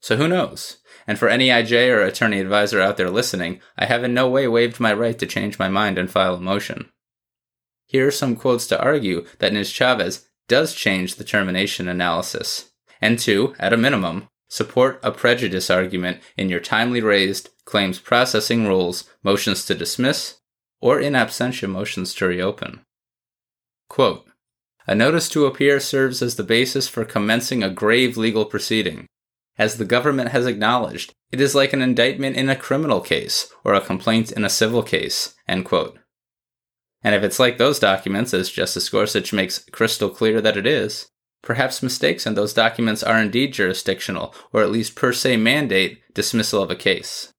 So 0.00 0.16
who 0.16 0.28
knows? 0.28 0.78
And 1.06 1.18
for 1.18 1.28
any 1.28 1.48
IJ 1.48 1.90
or 1.90 2.00
attorney 2.02 2.40
advisor 2.40 2.80
out 2.80 2.96
there 2.96 3.10
listening, 3.10 3.60
I 3.76 3.84
have 3.84 4.04
in 4.04 4.14
no 4.14 4.28
way 4.28 4.48
waived 4.48 4.80
my 4.80 4.92
right 4.92 5.18
to 5.18 5.26
change 5.26 5.58
my 5.58 5.68
mind 5.68 5.98
and 5.98 6.10
file 6.10 6.34
a 6.34 6.40
motion. 6.40 6.90
Here 7.86 8.06
are 8.06 8.10
some 8.10 8.36
quotes 8.36 8.66
to 8.68 8.82
argue 8.82 9.26
that 9.38 9.52
Niz 9.52 9.72
Chavez 9.72 10.26
does 10.48 10.74
change 10.74 11.14
the 11.14 11.24
termination 11.24 11.88
analysis, 11.88 12.70
and 13.00 13.18
two, 13.18 13.54
at 13.58 13.72
a 13.72 13.76
minimum, 13.76 14.28
support 14.54 15.00
a 15.02 15.10
prejudice 15.10 15.68
argument 15.68 16.16
in 16.36 16.48
your 16.48 16.60
timely 16.60 17.00
raised 17.00 17.48
claims 17.64 17.98
processing 17.98 18.68
rules, 18.68 19.02
motions 19.24 19.64
to 19.64 19.74
dismiss, 19.74 20.36
or 20.80 21.00
in 21.00 21.14
absentia 21.14 21.68
motions 21.68 22.14
to 22.14 22.24
reopen. 22.24 22.80
Quote, 23.88 24.24
a 24.86 24.94
notice 24.94 25.28
to 25.30 25.46
appear 25.46 25.80
serves 25.80 26.22
as 26.22 26.36
the 26.36 26.44
basis 26.44 26.86
for 26.86 27.04
commencing 27.04 27.64
a 27.64 27.68
grave 27.68 28.16
legal 28.16 28.44
proceeding. 28.44 29.06
As 29.58 29.76
the 29.76 29.84
government 29.84 30.28
has 30.28 30.46
acknowledged, 30.46 31.12
it 31.32 31.40
is 31.40 31.56
like 31.56 31.72
an 31.72 31.82
indictment 31.82 32.36
in 32.36 32.48
a 32.48 32.54
criminal 32.54 33.00
case 33.00 33.52
or 33.64 33.74
a 33.74 33.80
complaint 33.80 34.30
in 34.30 34.44
a 34.44 34.48
civil 34.48 34.84
case. 34.84 35.34
End 35.48 35.64
quote. 35.64 35.98
And 37.02 37.12
if 37.12 37.24
it's 37.24 37.40
like 37.40 37.58
those 37.58 37.80
documents, 37.80 38.32
as 38.32 38.50
Justice 38.50 38.88
Gorsuch 38.88 39.32
makes 39.32 39.64
crystal 39.72 40.10
clear 40.10 40.40
that 40.40 40.56
it 40.56 40.66
is, 40.66 41.08
Perhaps 41.44 41.82
mistakes 41.82 42.26
in 42.26 42.34
those 42.34 42.54
documents 42.54 43.02
are 43.02 43.20
indeed 43.20 43.52
jurisdictional, 43.52 44.34
or 44.50 44.62
at 44.62 44.70
least 44.70 44.96
per 44.96 45.12
se 45.12 45.36
mandate 45.36 46.00
dismissal 46.14 46.62
of 46.62 46.70
a 46.70 46.74
case. 46.74 47.34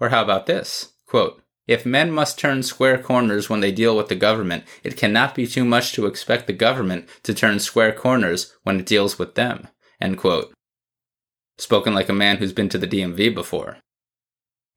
Or 0.00 0.08
how 0.08 0.24
about 0.24 0.46
this? 0.46 0.92
Quote, 1.06 1.40
if 1.68 1.86
men 1.86 2.10
must 2.10 2.36
turn 2.36 2.64
square 2.64 2.98
corners 2.98 3.48
when 3.48 3.60
they 3.60 3.70
deal 3.70 3.96
with 3.96 4.08
the 4.08 4.16
government, 4.16 4.64
it 4.82 4.96
cannot 4.96 5.36
be 5.36 5.46
too 5.46 5.64
much 5.64 5.92
to 5.92 6.06
expect 6.06 6.48
the 6.48 6.52
government 6.52 7.08
to 7.22 7.32
turn 7.32 7.60
square 7.60 7.92
corners 7.92 8.52
when 8.64 8.80
it 8.80 8.86
deals 8.86 9.20
with 9.20 9.36
them. 9.36 9.68
End 10.00 10.18
quote. 10.18 10.52
Spoken 11.58 11.94
like 11.94 12.08
a 12.08 12.12
man 12.12 12.38
who's 12.38 12.52
been 12.52 12.68
to 12.70 12.78
the 12.78 12.88
DMV 12.88 13.32
before. 13.32 13.76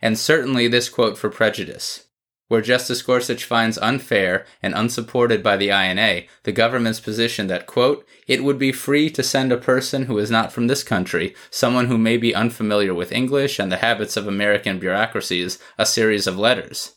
And 0.03 0.19
certainly 0.19 0.67
this 0.67 0.87
quote 0.87 1.17
for 1.17 1.31
prejudice 1.31 2.09
where 2.53 2.61
Justice 2.61 3.01
Gorsuch 3.01 3.45
finds 3.45 3.79
unfair 3.79 4.45
and 4.61 4.75
unsupported 4.75 5.41
by 5.41 5.57
the 5.57 5.69
INA 5.69 6.25
the 6.43 6.51
government's 6.51 6.99
position 6.99 7.47
that, 7.47 7.65
quote, 7.65 8.07
it 8.27 8.43
would 8.43 8.59
be 8.59 8.71
free 8.71 9.09
to 9.09 9.23
send 9.23 9.51
a 9.51 9.57
person 9.57 10.05
who 10.05 10.19
is 10.19 10.29
not 10.29 10.51
from 10.51 10.67
this 10.67 10.83
country, 10.83 11.33
someone 11.49 11.87
who 11.87 11.97
may 11.97 12.15
be 12.15 12.35
unfamiliar 12.35 12.93
with 12.93 13.11
English 13.11 13.57
and 13.57 13.71
the 13.71 13.77
habits 13.77 14.15
of 14.15 14.27
American 14.27 14.77
bureaucracies, 14.77 15.57
a 15.79 15.85
series 15.87 16.27
of 16.27 16.37
letters. 16.37 16.93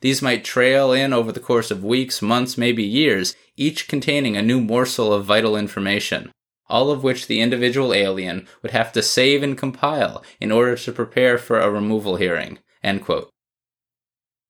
These 0.00 0.22
might 0.22 0.44
trail 0.44 0.90
in 0.92 1.12
over 1.12 1.30
the 1.30 1.38
course 1.38 1.70
of 1.70 1.84
weeks, 1.84 2.20
months, 2.20 2.58
maybe 2.58 2.82
years, 2.82 3.36
each 3.56 3.86
containing 3.86 4.36
a 4.36 4.42
new 4.42 4.60
morsel 4.60 5.12
of 5.12 5.24
vital 5.24 5.56
information, 5.56 6.32
all 6.66 6.90
of 6.90 7.04
which 7.04 7.28
the 7.28 7.40
individual 7.40 7.94
alien 7.94 8.48
would 8.60 8.72
have 8.72 8.90
to 8.94 9.02
save 9.02 9.44
and 9.44 9.56
compile 9.56 10.24
in 10.40 10.50
order 10.50 10.74
to 10.74 10.90
prepare 10.90 11.38
for 11.38 11.60
a 11.60 11.70
removal 11.70 12.16
hearing. 12.16 12.58
End 12.82 13.04
quote. 13.04 13.30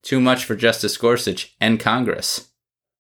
Too 0.05 0.21
much 0.21 0.45
for 0.45 0.55
Justice 0.55 0.99
Gorsuch 0.99 1.57
and 1.61 1.81
Congress. 1.81 2.51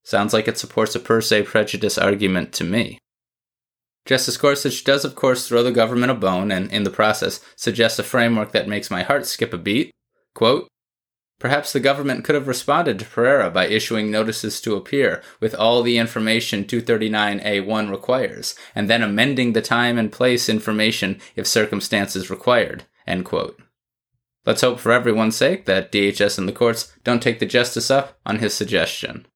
Sounds 0.04 0.32
like 0.32 0.49
it 0.49 0.56
supports 0.56 0.94
a 0.94 1.00
per 1.00 1.20
se 1.20 1.42
prejudice 1.42 1.99
argument 1.99 2.52
to 2.54 2.64
me. 2.64 2.99
Justice 4.06 4.38
Gorsuch 4.38 4.82
does, 4.84 5.04
of 5.04 5.14
course, 5.14 5.46
throw 5.46 5.62
the 5.62 5.70
government 5.70 6.11
a 6.11 6.14
bone 6.14 6.50
and, 6.50 6.73
in 6.73 6.84
the 6.84 6.90
process, 6.90 7.40
suggests 7.56 7.99
a 7.99 8.02
framework 8.02 8.52
that 8.52 8.68
makes 8.68 8.90
my 8.90 9.02
heart 9.02 9.26
skip 9.26 9.52
a 9.52 9.58
beat. 9.58 9.90
Quote, 10.34 10.66
Perhaps 11.38 11.75
the 11.75 11.80
government 11.80 12.25
could 12.25 12.34
have 12.34 12.49
responded 12.49 12.99
to 12.99 13.04
Pereira 13.04 13.50
by 13.50 13.66
issuing 13.66 14.11
notices 14.11 14.61
to 14.62 14.76
appear 14.76 15.23
with 15.40 15.54
all 15.54 15.82
the 15.82 15.99
information 15.99 16.64
239A1 16.64 17.90
requires, 17.90 18.54
and 18.75 18.88
then 18.88 19.02
amending 19.02 19.52
the 19.52 19.61
time 19.61 19.99
and 19.99 20.11
place 20.11 20.49
information 20.49 21.20
if 21.37 21.46
circumstances 21.46 22.30
required. 22.30 22.84
End 23.06 23.26
quote. 23.26 23.61
Let's 24.46 24.60
hope 24.60 24.78
for 24.78 24.92
everyone's 24.92 25.36
sake 25.36 25.64
that 25.64 25.90
DHS 25.90 26.38
and 26.38 26.46
the 26.46 26.52
courts 26.52 26.92
don't 27.02 27.22
take 27.22 27.38
the 27.38 27.46
justice 27.46 27.90
up 27.90 28.18
on 28.26 28.40
his 28.40 28.52
suggestion. 28.52 29.26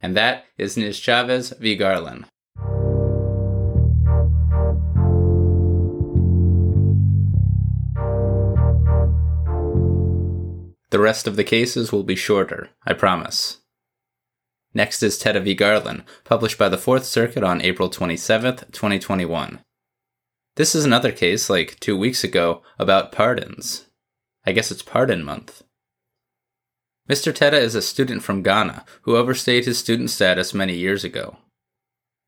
And 0.00 0.16
that 0.16 0.46
is 0.56 0.76
Niz 0.76 1.00
Chavez 1.00 1.50
v. 1.60 1.76
Garland. 1.76 2.24
The 10.88 10.98
rest 10.98 11.28
of 11.28 11.36
the 11.36 11.44
cases 11.44 11.92
will 11.92 12.02
be 12.02 12.16
shorter, 12.16 12.70
I 12.86 12.94
promise. 12.94 13.58
Next 14.72 15.02
is 15.02 15.20
Tetteh 15.20 15.44
v. 15.44 15.54
Garland, 15.54 16.04
published 16.24 16.56
by 16.56 16.70
the 16.70 16.78
Fourth 16.78 17.04
Circuit 17.04 17.44
on 17.44 17.60
April 17.60 17.90
27, 17.90 18.56
2021. 18.72 19.60
This 20.60 20.74
is 20.74 20.84
another 20.84 21.10
case, 21.10 21.48
like 21.48 21.80
two 21.80 21.96
weeks 21.96 22.22
ago, 22.22 22.60
about 22.78 23.12
pardons. 23.12 23.86
I 24.44 24.52
guess 24.52 24.70
it's 24.70 24.82
pardon 24.82 25.24
month. 25.24 25.62
Mr. 27.08 27.32
Tetteh 27.32 27.62
is 27.62 27.74
a 27.74 27.80
student 27.80 28.22
from 28.22 28.42
Ghana 28.42 28.84
who 29.04 29.16
overstayed 29.16 29.64
his 29.64 29.78
student 29.78 30.10
status 30.10 30.52
many 30.52 30.74
years 30.74 31.02
ago. 31.02 31.38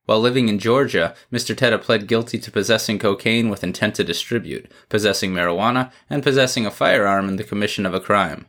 While 0.06 0.20
living 0.20 0.48
in 0.48 0.58
Georgia, 0.58 1.14
Mr. 1.30 1.54
Tetteh 1.54 1.82
pled 1.82 2.06
guilty 2.06 2.38
to 2.38 2.50
possessing 2.50 2.98
cocaine 2.98 3.50
with 3.50 3.62
intent 3.62 3.96
to 3.96 4.02
distribute, 4.02 4.72
possessing 4.88 5.34
marijuana, 5.34 5.92
and 6.08 6.22
possessing 6.22 6.64
a 6.64 6.70
firearm 6.70 7.28
in 7.28 7.36
the 7.36 7.44
commission 7.44 7.84
of 7.84 7.92
a 7.92 8.00
crime. 8.00 8.46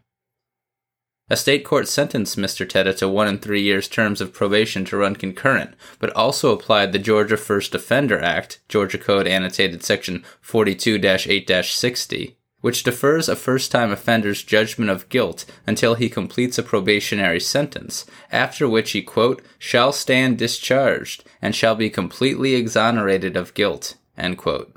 A 1.33 1.35
state 1.35 1.65
court 1.65 1.87
sentenced 1.87 2.37
Mr. 2.37 2.63
Tetteh 2.63 2.95
to 2.97 3.09
one 3.09 3.27
and 3.27 3.41
three 3.41 3.63
years 3.63 3.87
terms 3.87 4.21
of 4.21 4.33
probation 4.33 4.85
to 4.85 4.97
run 4.97 5.15
concurrent, 5.15 5.73
but 5.97 6.15
also 6.15 6.51
applied 6.51 6.91
the 6.91 6.99
Georgia 6.99 7.37
First 7.37 7.73
Offender 7.73 8.21
Act, 8.21 8.59
Georgia 8.69 8.99
Code 8.99 9.25
annotated 9.25 9.83
section 9.83 10.23
42 10.41 10.99
8 11.03 11.65
60, 11.65 12.37
which 12.61 12.83
defers 12.83 13.27
a 13.27 13.35
first 13.35 13.71
time 13.71 13.91
offender's 13.91 14.43
judgment 14.43 14.91
of 14.91 15.09
guilt 15.09 15.45
until 15.65 15.95
he 15.95 16.07
completes 16.07 16.59
a 16.59 16.61
probationary 16.61 17.39
sentence, 17.39 18.05
after 18.31 18.69
which 18.69 18.91
he, 18.91 19.01
quote, 19.01 19.41
shall 19.57 19.91
stand 19.91 20.37
discharged 20.37 21.23
and 21.41 21.55
shall 21.55 21.73
be 21.73 21.89
completely 21.89 22.53
exonerated 22.53 23.35
of 23.35 23.55
guilt, 23.55 23.95
end 24.15 24.37
quote. 24.37 24.71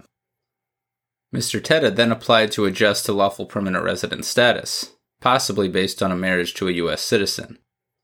Mr. 1.35 1.61
Tetteh 1.61 1.95
then 1.95 2.11
applied 2.11 2.51
to 2.53 2.65
adjust 2.65 3.05
to 3.05 3.13
lawful 3.13 3.45
permanent 3.45 3.85
resident 3.85 4.25
status 4.25 4.96
possibly 5.27 5.69
based 5.69 6.05
on 6.05 6.13
a 6.13 6.17
marriage 6.17 6.55
to 6.55 6.69
a 6.69 6.73
U.S. 6.85 7.03
citizen. 7.03 7.59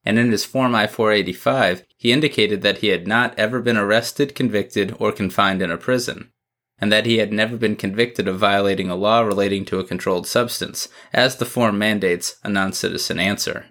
And 0.05 0.19
in 0.19 0.33
his 0.33 0.45
Form 0.45 0.75
I 0.75 0.89
485, 0.89 1.85
he 1.97 2.11
indicated 2.11 2.63
that 2.63 2.79
he 2.79 2.89
had 2.89 3.07
not 3.07 3.33
ever 3.39 3.61
been 3.61 3.77
arrested, 3.77 4.35
convicted, 4.35 4.97
or 4.99 5.13
confined 5.13 5.63
in 5.63 5.71
a 5.71 5.77
prison, 5.77 6.33
and 6.81 6.91
that 6.91 7.07
he 7.07 7.19
had 7.19 7.33
never 7.33 7.57
been 7.57 7.77
convicted 7.77 8.27
of 8.27 8.41
violating 8.41 8.91
a 8.91 8.97
law 8.97 9.21
relating 9.21 9.65
to 9.67 9.79
a 9.79 9.85
controlled 9.85 10.27
substance, 10.27 10.89
as 11.13 11.37
the 11.37 11.45
form 11.45 11.79
mandates 11.79 12.41
a 12.43 12.49
non 12.49 12.73
citizen 12.73 13.21
answer. 13.21 13.67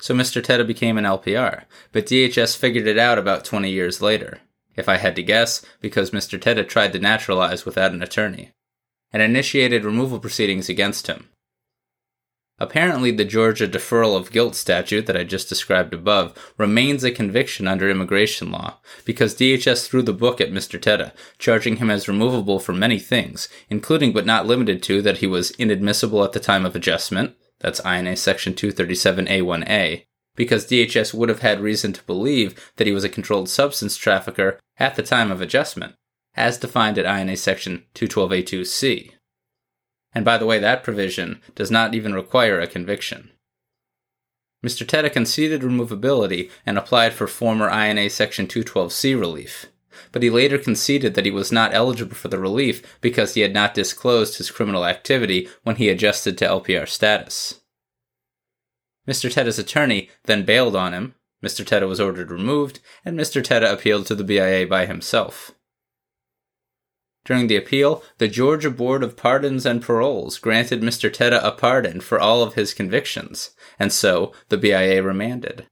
So 0.00 0.14
Mr. 0.14 0.40
Tetteh 0.42 0.66
became 0.66 0.96
an 0.96 1.04
LPR, 1.04 1.64
but 1.92 2.06
DHS 2.06 2.56
figured 2.56 2.86
it 2.86 2.96
out 2.96 3.18
about 3.18 3.44
20 3.44 3.70
years 3.70 4.00
later. 4.00 4.38
If 4.76 4.88
I 4.88 4.96
had 4.96 5.14
to 5.16 5.22
guess, 5.22 5.62
because 5.82 6.10
Mr. 6.10 6.40
Tetteh 6.40 6.66
tried 6.66 6.94
to 6.94 6.98
naturalize 6.98 7.66
without 7.66 7.92
an 7.92 8.02
attorney, 8.02 8.52
and 9.12 9.20
initiated 9.20 9.84
removal 9.84 10.18
proceedings 10.18 10.70
against 10.70 11.06
him. 11.06 11.28
Apparently, 12.58 13.10
the 13.10 13.24
Georgia 13.24 13.66
deferral 13.66 14.16
of 14.16 14.30
guilt 14.30 14.54
statute 14.54 15.06
that 15.06 15.16
I 15.16 15.24
just 15.24 15.48
described 15.48 15.92
above 15.92 16.54
remains 16.56 17.02
a 17.02 17.10
conviction 17.10 17.66
under 17.66 17.90
immigration 17.90 18.52
law 18.52 18.78
because 19.04 19.34
DHS 19.34 19.88
threw 19.88 20.02
the 20.02 20.12
book 20.12 20.40
at 20.40 20.52
Mr. 20.52 20.80
Tetteh, 20.80 21.12
charging 21.38 21.76
him 21.76 21.90
as 21.90 22.06
removable 22.06 22.60
for 22.60 22.72
many 22.72 23.00
things, 23.00 23.48
including 23.68 24.12
but 24.12 24.24
not 24.24 24.46
limited 24.46 24.84
to 24.84 25.02
that 25.02 25.18
he 25.18 25.26
was 25.26 25.50
inadmissible 25.52 26.22
at 26.22 26.32
the 26.32 26.38
time 26.38 26.64
of 26.64 26.76
adjustment, 26.76 27.34
that's 27.58 27.84
INA 27.84 28.14
section 28.16 28.54
237A1A, 28.54 30.04
because 30.36 30.66
DHS 30.66 31.12
would 31.12 31.28
have 31.28 31.40
had 31.40 31.60
reason 31.60 31.92
to 31.92 32.04
believe 32.04 32.72
that 32.76 32.86
he 32.86 32.92
was 32.92 33.04
a 33.04 33.08
controlled 33.08 33.48
substance 33.48 33.96
trafficker 33.96 34.60
at 34.78 34.94
the 34.94 35.02
time 35.02 35.32
of 35.32 35.40
adjustment, 35.40 35.94
as 36.36 36.58
defined 36.58 36.98
at 36.98 37.20
INA 37.20 37.36
section 37.36 37.84
212A2C. 37.96 39.10
And 40.14 40.24
by 40.24 40.38
the 40.38 40.46
way, 40.46 40.58
that 40.58 40.84
provision 40.84 41.40
does 41.54 41.70
not 41.70 41.94
even 41.94 42.14
require 42.14 42.60
a 42.60 42.66
conviction. 42.66 43.30
Mr. 44.64 44.86
Tetteh 44.86 45.12
conceded 45.12 45.60
removability 45.60 46.50
and 46.64 46.78
applied 46.78 47.12
for 47.12 47.26
former 47.26 47.68
INA 47.68 48.08
Section 48.08 48.46
212C 48.46 49.18
relief, 49.18 49.66
but 50.10 50.22
he 50.22 50.30
later 50.30 50.56
conceded 50.56 51.14
that 51.14 51.26
he 51.26 51.30
was 51.30 51.52
not 51.52 51.74
eligible 51.74 52.14
for 52.14 52.28
the 52.28 52.38
relief 52.38 52.98
because 53.02 53.34
he 53.34 53.42
had 53.42 53.52
not 53.52 53.74
disclosed 53.74 54.38
his 54.38 54.50
criminal 54.50 54.86
activity 54.86 55.48
when 55.64 55.76
he 55.76 55.90
adjusted 55.90 56.38
to 56.38 56.46
LPR 56.46 56.88
status. 56.88 57.60
Mr. 59.06 59.30
Tetteh's 59.30 59.58
attorney 59.58 60.08
then 60.24 60.46
bailed 60.46 60.74
on 60.74 60.94
him, 60.94 61.14
Mr. 61.44 61.62
Tetteh 61.62 61.88
was 61.88 62.00
ordered 62.00 62.30
removed, 62.30 62.80
and 63.04 63.18
Mr. 63.18 63.42
Tetteh 63.42 63.70
appealed 63.70 64.06
to 64.06 64.14
the 64.14 64.24
BIA 64.24 64.66
by 64.66 64.86
himself. 64.86 65.53
During 67.24 67.46
the 67.46 67.56
appeal, 67.56 68.02
the 68.18 68.28
Georgia 68.28 68.70
Board 68.70 69.02
of 69.02 69.16
Pardons 69.16 69.64
and 69.64 69.80
Paroles 69.80 70.38
granted 70.38 70.82
Mr. 70.82 71.10
Tetteh 71.10 71.42
a 71.42 71.52
pardon 71.52 72.00
for 72.00 72.20
all 72.20 72.42
of 72.42 72.54
his 72.54 72.74
convictions, 72.74 73.52
and 73.78 73.90
so 73.92 74.32
the 74.50 74.58
BIA 74.58 75.02
remanded. 75.02 75.66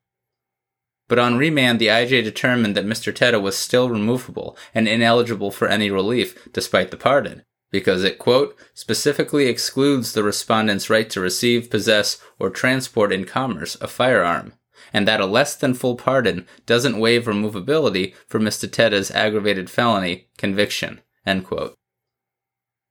But 1.09 1.19
on 1.19 1.37
remand, 1.37 1.79
the 1.79 1.89
IJ 1.89 2.25
determined 2.25 2.75
that 2.75 2.87
Mr. 2.87 3.13
Tetteh 3.13 3.43
was 3.43 3.59
still 3.59 3.91
removable 3.91 4.57
and 4.75 4.89
ineligible 4.89 5.51
for 5.51 5.69
any 5.69 5.91
relief 5.91 6.49
despite 6.55 6.91
the 6.91 6.97
pardon, 6.97 7.43
because 7.71 8.03
it, 8.03 8.19
quote, 8.19 8.57
specifically 8.73 9.47
excludes 9.47 10.13
the 10.13 10.23
respondent's 10.23 10.89
right 10.89 11.11
to 11.11 11.21
receive, 11.21 11.69
possess, 11.69 12.19
or 12.39 12.49
transport 12.49 13.13
in 13.13 13.27
commerce 13.27 13.77
a 13.83 13.89
firearm, 13.89 14.55
and 14.91 15.07
that 15.07 15.21
a 15.21 15.27
less 15.27 15.55
than 15.55 15.75
full 15.75 15.97
pardon 15.97 16.47
doesn't 16.65 16.99
waive 16.99 17.25
removability 17.25 18.15
for 18.27 18.41
Mr. 18.41 18.67
Tetteh's 18.67 19.11
aggravated 19.11 19.69
felony 19.69 20.29
conviction. 20.39 21.03
End 21.25 21.45
quote. 21.45 21.75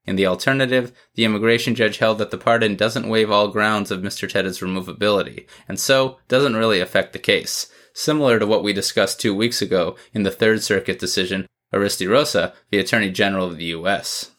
In 0.05 0.15
the 0.15 0.25
alternative, 0.25 0.91
the 1.13 1.25
immigration 1.25 1.75
judge 1.75 1.97
held 1.97 2.17
that 2.17 2.31
the 2.31 2.37
pardon 2.37 2.75
doesn't 2.75 3.07
waive 3.07 3.29
all 3.29 3.49
grounds 3.49 3.91
of 3.91 4.01
Mr. 4.01 4.27
Tetteh's 4.27 4.59
removability, 4.59 5.45
and 5.67 5.79
so 5.79 6.17
doesn't 6.27 6.55
really 6.55 6.79
affect 6.79 7.13
the 7.13 7.19
case, 7.19 7.71
similar 7.93 8.39
to 8.39 8.47
what 8.47 8.63
we 8.63 8.73
discussed 8.73 9.21
two 9.21 9.35
weeks 9.35 9.61
ago 9.61 9.95
in 10.13 10.23
the 10.23 10.31
Third 10.31 10.63
Circuit 10.63 10.97
decision 10.97 11.45
Aristy-Rosa, 11.73 12.53
the 12.69 12.79
Attorney 12.79 13.11
General 13.11 13.47
of 13.47 13.57
the 13.57 13.65
U.S. 13.65 14.31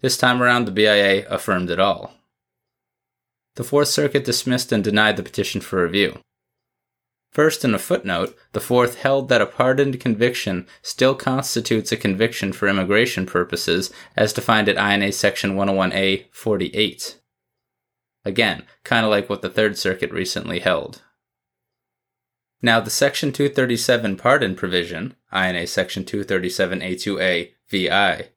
This 0.00 0.16
time 0.16 0.42
around, 0.42 0.64
the 0.64 0.72
BIA 0.72 1.28
affirmed 1.28 1.70
it 1.70 1.78
all. 1.78 2.14
The 3.54 3.64
Fourth 3.64 3.88
Circuit 3.88 4.24
dismissed 4.24 4.72
and 4.72 4.82
denied 4.82 5.16
the 5.16 5.22
petition 5.22 5.60
for 5.60 5.82
review. 5.82 6.18
First, 7.32 7.64
in 7.64 7.74
a 7.74 7.78
footnote, 7.78 8.36
the 8.52 8.60
Fourth 8.60 8.96
held 8.96 9.30
that 9.30 9.40
a 9.40 9.46
pardoned 9.46 9.98
conviction 9.98 10.66
still 10.82 11.14
constitutes 11.14 11.90
a 11.90 11.96
conviction 11.96 12.52
for 12.52 12.68
immigration 12.68 13.24
purposes 13.24 13.90
as 14.14 14.34
defined 14.34 14.68
at 14.68 14.76
INA 14.76 15.12
Section 15.12 15.56
101A 15.56 16.26
48. 16.30 17.20
Again, 18.26 18.64
kind 18.84 19.06
of 19.06 19.10
like 19.10 19.30
what 19.30 19.40
the 19.40 19.48
Third 19.48 19.78
Circuit 19.78 20.12
recently 20.12 20.58
held. 20.58 21.00
Now, 22.60 22.80
the 22.80 22.90
Section 22.90 23.32
237 23.32 24.16
pardon 24.16 24.54
provision, 24.54 25.16
INA 25.32 25.66
Section 25.66 26.04
237A2A 26.04 27.52
VI, 27.70 28.28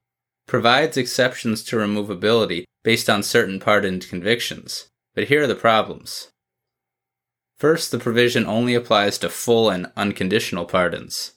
provides 0.48 0.96
exceptions 0.96 1.64
to 1.66 1.76
removability 1.76 2.64
based 2.84 3.10
on 3.10 3.24
certain 3.24 3.60
pardoned 3.60 4.08
convictions. 4.08 4.90
But 5.14 5.26
here 5.26 5.44
are 5.44 5.48
the 5.48 5.56
problems. 5.56 6.32
First, 7.58 7.92
the 7.92 8.00
provision 8.00 8.46
only 8.46 8.76
applies 8.76 9.18
to 9.20 9.30
full 9.30 9.70
and 9.70 9.92
unconditional 9.96 10.66
pardons. 10.66 11.34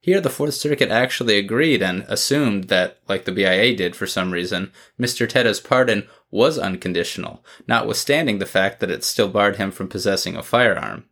Here, 0.00 0.20
the 0.20 0.30
Fourth 0.30 0.54
Circuit 0.54 0.88
actually 0.88 1.36
agreed 1.36 1.82
and 1.82 2.04
assumed 2.06 2.64
that, 2.64 2.98
like 3.08 3.24
the 3.24 3.32
BIA 3.32 3.74
did 3.74 3.96
for 3.96 4.06
some 4.06 4.32
reason, 4.32 4.70
Mr. 5.00 5.28
Tetteh's 5.28 5.58
pardon 5.58 6.06
was 6.30 6.58
unconditional, 6.58 7.44
notwithstanding 7.66 8.38
the 8.38 8.46
fact 8.46 8.78
that 8.78 8.90
it 8.90 9.02
still 9.02 9.28
barred 9.28 9.56
him 9.56 9.72
from 9.72 9.88
possessing 9.88 10.36
a 10.36 10.44
firearm. 10.44 11.06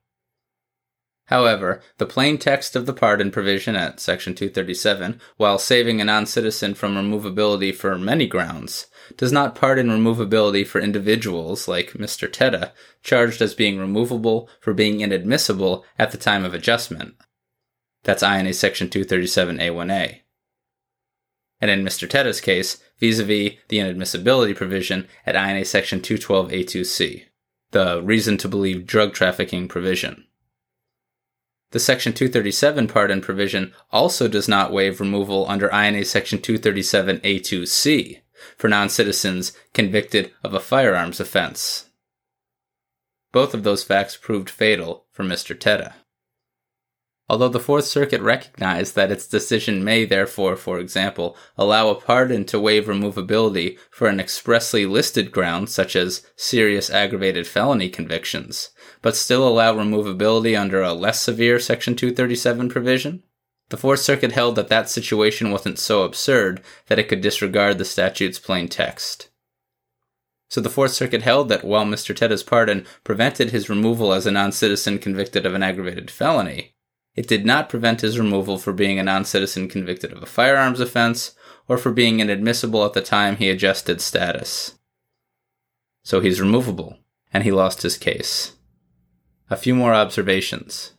However, 1.29 1.81
the 1.97 2.05
plain 2.05 2.37
text 2.37 2.77
of 2.77 2.85
the 2.85 2.93
pardon 2.93 3.31
provision 3.31 3.77
at 3.77 3.99
Section 3.99 4.35
237, 4.35 5.21
while 5.39 5.59
saving 5.59 6.01
a 6.01 6.05
non 6.05 6.27
citizen 6.27 6.75
from 6.75 6.95
removability 6.95 7.75
for 7.75 7.97
many 7.97 8.27
grounds, 8.27 8.87
does 9.17 9.33
not 9.33 9.55
pardon 9.55 9.89
removability 9.89 10.67
for 10.67 10.81
individuals 10.81 11.67
like 11.67 11.93
Mr. 11.93 12.31
Tetteh, 12.31 12.73
charged 13.03 13.41
as 13.41 13.55
being 13.55 13.79
removable 13.79 14.51
for 14.61 14.75
being 14.75 15.01
inadmissible 15.01 15.85
at 15.99 16.11
the 16.11 16.19
time 16.19 16.45
of 16.45 16.53
adjustment. 16.53 17.15
That's 18.03 18.23
INA 18.23 18.53
Section 18.53 18.89
237A1A. 18.89 20.21
And 21.59 21.71
in 21.71 21.83
Mr. 21.83 22.07
Tetteh's 22.07 22.43
case, 22.43 22.83
vis 23.01 23.19
a 23.19 23.25
vis 23.25 23.53
the 23.69 23.79
inadmissibility 23.79 24.55
provision 24.55 25.09
at 25.25 25.37
INA 25.37 25.65
Section 25.65 26.01
212A2C, 26.01 27.25
the 27.71 28.03
reason 28.03 28.37
to 28.37 28.49
believe 28.49 28.87
drug 28.87 29.15
trafficking 29.15 29.69
provision. 29.69 30.27
The 31.75 31.81
Section 31.81 32.13
237 32.13 32.87
pardon 32.87 33.21
provision 33.21 33.73
also 33.91 34.29
does 34.29 34.47
not 34.47 34.73
waive 34.73 35.01
removal 35.01 35.45
under 35.49 35.69
INA 35.73 36.05
Section 36.05 36.39
237A2C, 36.39 38.21
for 38.57 38.69
non 38.69 38.89
citizens 38.89 39.59
convicted 39.73 40.31
of 40.45 40.55
a 40.55 40.61
firearms 40.61 41.19
offense. 41.19 41.91
Both 43.33 43.55
of 43.55 43.65
those 43.65 43.83
facts 43.83 44.17
proved 44.17 44.51
fatal 44.51 45.07
for 45.11 45.25
Mr. 45.25 45.59
Tetteh. 45.59 45.95
Although 47.29 47.49
the 47.49 47.59
Fourth 47.59 47.87
Circuit 47.87 48.21
recognized 48.21 48.95
that 48.95 49.11
its 49.11 49.27
decision 49.27 49.83
may 49.83 50.05
therefore, 50.05 50.55
for 50.55 50.79
example, 50.79 51.37
allow 51.59 51.89
a 51.89 52.01
pardon 52.01 52.45
to 52.45 52.61
waive 52.61 52.85
removability 52.85 53.81
for 53.91 54.07
an 54.07 54.21
expressly 54.21 54.87
listed 54.87 55.33
ground 55.33 55.71
such 55.71 55.97
as 55.97 56.25
serious 56.37 56.89
aggravated 56.89 57.49
felony 57.49 57.89
convictions, 57.89 58.71
but 59.05 59.15
still 59.15 59.47
allow 59.47 59.75
removability 59.75 60.59
under 60.59 60.81
a 60.81 60.95
less 60.95 61.21
severe 61.21 61.61
Section 61.61 61.95
237 61.95 62.71
provision, 62.71 63.23
the 63.69 63.77
Fourth 63.77 64.01
Circuit 64.01 64.33
held 64.33 64.57
that 64.57 64.69
that 64.69 64.89
situation 64.89 65.51
wasn't 65.51 65.79
so 65.79 66.05
absurd 66.05 66.63
that 66.87 66.99
it 66.99 67.07
could 67.07 67.21
disregard 67.21 67.77
the 67.77 67.85
statute's 67.85 68.39
plain 68.39 68.67
text. 68.67 69.29
So 70.49 70.63
the 70.63 70.71
Fourth 70.71 70.93
Circuit 70.93 71.21
held 71.21 71.51
that 71.51 71.65
while 71.65 71.85
Mr. 71.85 72.17
Tetteh's 72.17 72.43
pardon 72.43 72.87
prevented 73.05 73.51
his 73.51 73.69
removal 73.69 74.15
as 74.15 74.25
a 74.25 74.31
non 74.31 74.53
citizen 74.53 74.99
convicted 74.99 75.45
of 75.45 75.53
an 75.53 75.63
aggravated 75.63 76.11
felony, 76.11 76.75
it 77.15 77.29
did 77.29 77.45
not 77.45 77.69
prevent 77.69 78.01
his 78.01 78.19
removal 78.19 78.57
for 78.57 78.73
being 78.73 78.99
a 78.99 79.03
non 79.03 79.27
citizen 79.27 79.69
convicted 79.69 80.13
of 80.13 80.23
a 80.23 80.27
firearms 80.27 80.81
offense 80.81 81.35
or 81.69 81.77
for 81.77 81.93
being 81.93 82.21
inadmissible 82.21 82.83
at 82.87 82.95
the 82.95 83.03
time 83.03 83.37
he 83.37 83.51
adjusted 83.51 84.01
status. 84.01 84.79
So 86.03 86.21
he's 86.21 86.41
removable, 86.41 87.01
and 87.35 87.45
he 87.45 87.53
lost 87.53 87.83
his 87.83 87.99
case. 87.99 88.55
A 89.55 89.57
few 89.57 89.77
more 89.77 89.95
observations. 89.95 90.95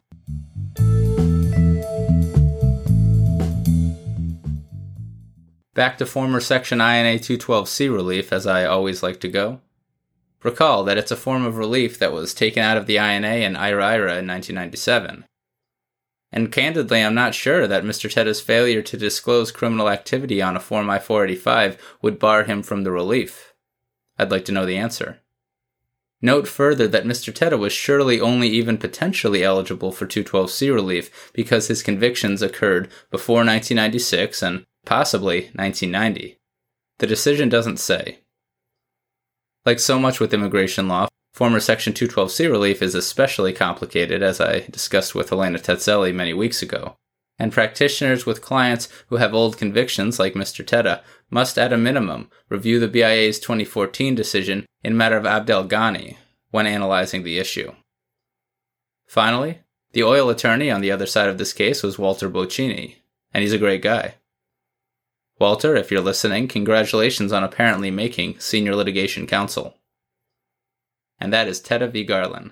Back 5.73 5.97
to 5.97 6.05
former 6.05 6.39
Section 6.39 6.79
INA 6.79 7.19
212C 7.19 7.93
relief, 7.93 8.31
as 8.31 8.47
I 8.47 8.63
always 8.63 9.03
like 9.03 9.19
to 9.19 9.27
go. 9.27 9.59
Recall 10.41 10.85
that 10.85 10.97
it's 10.97 11.11
a 11.11 11.17
form 11.17 11.43
of 11.43 11.57
relief 11.57 11.99
that 11.99 12.13
was 12.13 12.33
taken 12.33 12.63
out 12.63 12.77
of 12.77 12.85
the 12.85 12.95
INA 12.95 13.27
and 13.27 13.57
IIRIRA 13.57 14.19
in 14.19 14.25
1997. 14.25 15.25
And 16.31 16.49
candidly, 16.49 17.03
I'm 17.03 17.13
not 17.13 17.35
sure 17.35 17.67
that 17.67 17.83
Mr. 17.83 18.09
Tetteh's 18.09 18.39
failure 18.39 18.81
to 18.83 18.95
disclose 18.95 19.51
criminal 19.51 19.89
activity 19.89 20.41
on 20.41 20.55
a 20.55 20.61
Form 20.61 20.89
I 20.89 20.99
485 20.99 21.97
would 22.01 22.19
bar 22.19 22.45
him 22.45 22.63
from 22.63 22.85
the 22.85 22.91
relief. 22.91 23.53
I'd 24.17 24.31
like 24.31 24.45
to 24.45 24.53
know 24.53 24.65
the 24.65 24.77
answer. 24.77 25.19
Note 26.25 26.47
further 26.47 26.87
that 26.87 27.03
Mr. 27.05 27.31
Tetteh 27.31 27.59
was 27.59 27.71
surely 27.71 28.19
only 28.19 28.49
even 28.49 28.79
potentially 28.79 29.43
eligible 29.43 29.91
for 29.91 30.07
212C 30.07 30.73
relief 30.73 31.31
because 31.33 31.67
his 31.67 31.83
convictions 31.83 32.41
occurred 32.41 32.89
before 33.11 33.45
1996 33.45 34.41
and 34.41 34.65
possibly 34.87 35.51
1990. 35.53 36.39
The 36.97 37.05
decision 37.05 37.47
doesn't 37.47 37.77
say. 37.77 38.21
Like 39.67 39.79
so 39.79 39.99
much 39.99 40.19
with 40.19 40.33
immigration 40.33 40.87
law, 40.87 41.09
Former 41.35 41.59
Section 41.59 41.93
212C 41.93 42.49
relief 42.49 42.81
is 42.81 42.95
especially 42.95 43.53
complicated, 43.53 44.23
as 44.23 44.41
I 44.41 44.61
discussed 44.61 45.13
with 45.13 45.31
Elena 45.31 45.59
Tetzeli 45.59 46.11
many 46.11 46.33
weeks 46.33 46.63
ago. 46.63 46.95
And 47.37 47.51
practitioners 47.51 48.25
with 48.25 48.41
clients 48.41 48.87
who 49.07 49.17
have 49.17 49.33
old 49.33 49.57
convictions, 49.57 50.19
like 50.19 50.33
Mr. 50.33 50.65
Tetteh, 50.65 51.01
must 51.29 51.57
at 51.57 51.73
a 51.73 51.77
minimum 51.77 52.29
review 52.49 52.79
the 52.79 52.87
BIA's 52.87 53.39
2014 53.39 54.15
decision 54.15 54.65
in 54.83 54.95
matter 54.95 55.17
of 55.17 55.25
Abdelghany 55.25 56.17
when 56.51 56.65
analyzing 56.65 57.23
the 57.23 57.37
issue. 57.37 57.73
Finally, 59.07 59.59
the 59.91 60.01
OIL 60.01 60.31
attorney 60.31 60.71
on 60.71 60.81
the 60.81 60.91
other 60.91 61.05
side 61.05 61.27
of 61.27 61.37
this 61.37 61.51
case 61.51 61.83
was 61.83 61.99
Walter 61.99 62.29
Bocchini, 62.29 62.95
and 63.33 63.41
he's 63.41 63.53
a 63.53 63.57
great 63.57 63.81
guy. 63.81 64.15
Walter, 65.37 65.75
if 65.75 65.91
you're 65.91 66.01
listening, 66.01 66.47
congratulations 66.47 67.33
on 67.33 67.43
apparently 67.43 67.91
making 67.91 68.39
senior 68.39 68.75
litigation 68.75 69.27
counsel 69.27 69.77
and 71.19 71.31
that 71.31 71.47
is 71.47 71.61
Tetteh 71.61 71.91
v. 71.91 72.03
Garland. 72.03 72.51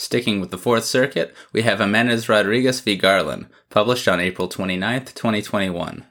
Sticking 0.00 0.40
with 0.40 0.50
the 0.50 0.56
Fourth 0.56 0.86
Circuit, 0.86 1.34
we 1.52 1.60
have 1.60 1.78
Jimenez 1.78 2.26
Rodriguez 2.26 2.80
v. 2.80 2.96
Garland, 2.96 3.48
published 3.68 4.08
on 4.08 4.18
April 4.18 4.48
29, 4.48 5.04
2021. 5.04 6.06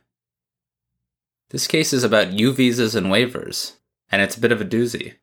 This 1.50 1.66
case 1.66 1.92
is 1.92 2.04
about 2.04 2.34
U 2.34 2.54
visas 2.54 2.94
and 2.94 3.08
waivers, 3.08 3.78
and 4.12 4.22
it's 4.22 4.38
a 4.38 4.40
bit 4.40 4.52
of 4.52 4.62
a 4.62 4.66
doozy. 4.66 5.16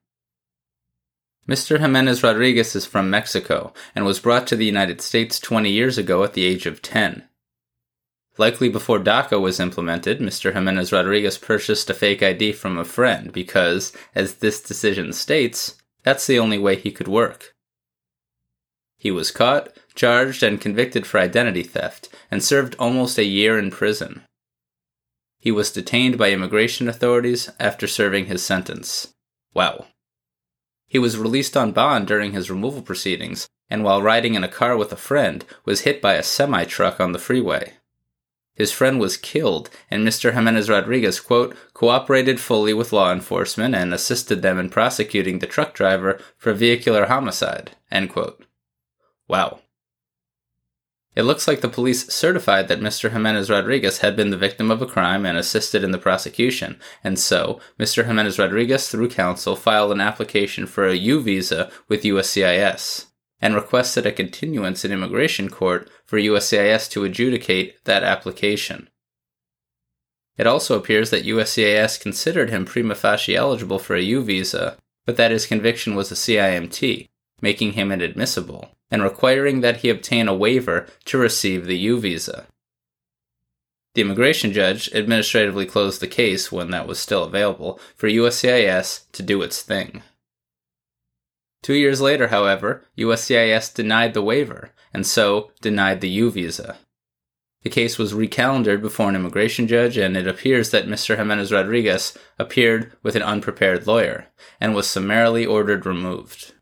Mr. 1.49 1.79
Jimenez 1.79 2.25
Rodriguez 2.25 2.75
is 2.75 2.85
from 2.85 3.09
Mexico 3.09 3.73
and 3.95 4.05
was 4.05 4.19
brought 4.19 4.49
to 4.49 4.57
the 4.57 4.67
United 4.67 5.01
States 5.01 5.39
20 5.39 5.71
years 5.71 5.97
ago 5.97 6.25
at 6.25 6.33
the 6.33 6.45
age 6.45 6.67
of 6.67 6.83
10. 6.83 7.23
Likely 8.37 8.69
before 8.69 8.99
DACA 8.99 9.41
was 9.41 9.61
implemented, 9.61 10.19
Mr. 10.19 10.53
Jimenez 10.53 10.91
Rodriguez 10.91 11.39
purchased 11.39 11.89
a 11.89 11.95
fake 11.95 12.21
ID 12.21 12.51
from 12.51 12.79
a 12.79 12.85
friend 12.85 13.33
because, 13.33 13.93
as 14.17 14.35
this 14.35 14.61
decision 14.61 15.13
states, 15.13 15.77
that's 16.03 16.27
the 16.27 16.41
only 16.41 16.59
way 16.59 16.75
he 16.75 16.91
could 16.91 17.07
work. 17.07 17.53
He 18.99 19.11
was 19.11 19.31
caught, 19.31 19.77
charged, 19.95 20.43
and 20.43 20.61
convicted 20.61 21.07
for 21.07 21.19
identity 21.19 21.63
theft, 21.63 22.09
and 22.31 22.43
served 22.43 22.77
almost 22.79 23.19
a 23.19 23.25
year 23.25 23.59
in 23.59 23.71
prison. 23.71 24.23
He 25.39 25.53
was 25.53 25.71
detained 25.71 26.19
by 26.19 26.33
immigration 26.33 26.89
authorities 26.89 27.51
after 27.61 27.87
serving 27.87 28.27
his 28.27 28.43
sentence. 28.43 29.15
Wow. 29.55 29.87
He 30.89 30.99
was 30.99 31.19
released 31.19 31.57
on 31.57 31.73
bond 31.73 32.07
during 32.07 32.33
his 32.33 32.51
removal 32.51 32.83
proceedings, 32.83 33.47
and 33.69 33.85
while 33.85 34.03
riding 34.03 34.35
in 34.35 34.45
a 34.45 34.49
car 34.49 34.77
with 34.77 34.93
a 34.93 34.97
friend, 34.97 35.45
was 35.65 35.81
hit 35.81 36.01
by 36.01 36.15
a 36.15 36.23
semi 36.23 36.65
truck 36.65 37.01
on 37.01 37.13
the 37.13 37.19
freeway. 37.19 37.75
His 38.55 38.73
friend 38.73 38.99
was 38.99 39.19
killed, 39.19 39.69
and 39.91 40.07
Mr. 40.07 40.33
Jimenez 40.33 40.71
Rodriguez, 40.71 41.21
quote, 41.21 41.55
cooperated 41.75 42.41
fully 42.41 42.73
with 42.73 42.93
law 42.93 43.13
enforcement 43.13 43.75
and 43.75 43.93
assisted 43.93 44.41
them 44.41 44.59
in 44.59 44.71
prosecuting 44.71 45.41
the 45.41 45.47
truck 45.47 45.75
driver 45.75 46.19
for 46.39 46.55
vehicular 46.55 47.07
homicide, 47.07 47.73
end 47.91 48.09
quote. 48.09 48.46
Wow. 49.29 49.61
It 51.17 51.23
looks 51.23 51.49
like 51.49 51.63
the 51.63 51.69
police 51.69 52.13
certified 52.13 52.69
that 52.69 52.81
Mr. 52.81 53.11
Jimenez 53.11 53.49
Rodriguez 53.49 53.99
had 53.99 54.17
been 54.17 54.29
the 54.29 54.37
victim 54.37 54.71
of 54.71 54.83
a 54.83 54.87
crime 54.87 55.25
and 55.25 55.39
assisted 55.39 55.83
in 55.83 55.91
the 55.91 55.99
prosecution, 55.99 56.79
and 57.03 57.19
so 57.19 57.59
Mr. 57.79 58.05
Jimenez 58.05 58.39
Rodriguez, 58.39 58.91
through 58.91 59.09
counsel, 59.09 59.57
filed 59.57 59.93
an 59.93 60.01
application 60.01 60.67
for 60.67 60.87
a 60.87 60.95
U 60.95 61.23
visa 61.23 61.71
with 61.89 62.03
USCIS 62.03 63.07
and 63.41 63.55
requested 63.55 64.05
a 64.05 64.13
continuance 64.13 64.85
in 64.85 64.93
immigration 64.93 65.49
court 65.49 65.89
for 66.05 66.19
USCIS 66.19 66.91
to 66.91 67.05
adjudicate 67.05 67.83
that 67.85 68.03
application. 68.03 68.91
It 70.37 70.47
also 70.47 70.79
appears 70.79 71.09
that 71.11 71.25
USCIS 71.25 71.99
considered 71.99 72.51
him 72.51 72.67
prima 72.67 72.95
facie 72.95 73.37
eligible 73.37 73.79
for 73.79 73.97
a 73.97 74.03
U 74.03 74.23
visa, 74.23 74.77
but 75.07 75.17
that 75.17 75.31
his 75.31 75.47
conviction 75.47 75.95
was 75.95 76.13
a 76.13 76.15
CIMT, 76.15 77.09
making 77.41 77.73
him 77.73 77.93
inadmissible, 77.93 78.71
and 78.91 79.03
requiring 79.03 79.61
that 79.61 79.79
he 79.79 79.89
obtain 79.89 80.29
a 80.29 80.35
waiver 80.35 80.87
to 81.05 81.19
receive 81.19 81.67
the 81.67 81.79
U 81.79 81.99
visa. 82.01 82.47
The 83.95 84.03
immigration 84.03 84.53
judge 84.53 84.93
administratively 84.93 85.65
closed 85.65 86.01
the 86.01 86.07
case 86.07 86.53
when 86.53 86.71
that 86.71 86.87
was 86.87 86.99
still 86.99 87.25
available 87.25 87.81
for 87.95 88.09
USCIS 88.09 89.11
to 89.13 89.23
do 89.23 89.41
its 89.41 89.63
thing. 89.63 90.03
Two 91.63 91.75
years 91.75 92.01
later, 92.01 92.29
however, 92.29 92.85
USCIS 92.97 93.75
denied 93.75 94.15
the 94.15 94.23
waiver, 94.23 94.71
and 94.93 95.07
so 95.07 95.51
denied 95.61 96.01
the 96.01 96.11
U 96.11 96.31
visa. 96.31 96.77
The 97.63 97.71
case 97.71 97.99
was 97.99 98.13
recalendared 98.13 98.81
before 98.81 99.09
an 99.09 99.17
immigration 99.17 99.67
judge, 99.67 99.97
and 99.97 100.17
it 100.17 100.29
appears 100.29 100.71
that 100.71 100.87
Mr. 100.87 101.17
Jimenez 101.17 101.51
Rodriguez 101.51 102.17
appeared 102.39 102.93
with 103.03 103.17
an 103.17 103.23
unprepared 103.23 103.87
lawyer 103.87 104.27
and 104.61 104.75
was 104.75 104.87
summarily 104.87 105.45
ordered 105.45 105.85
removed. 105.85 106.53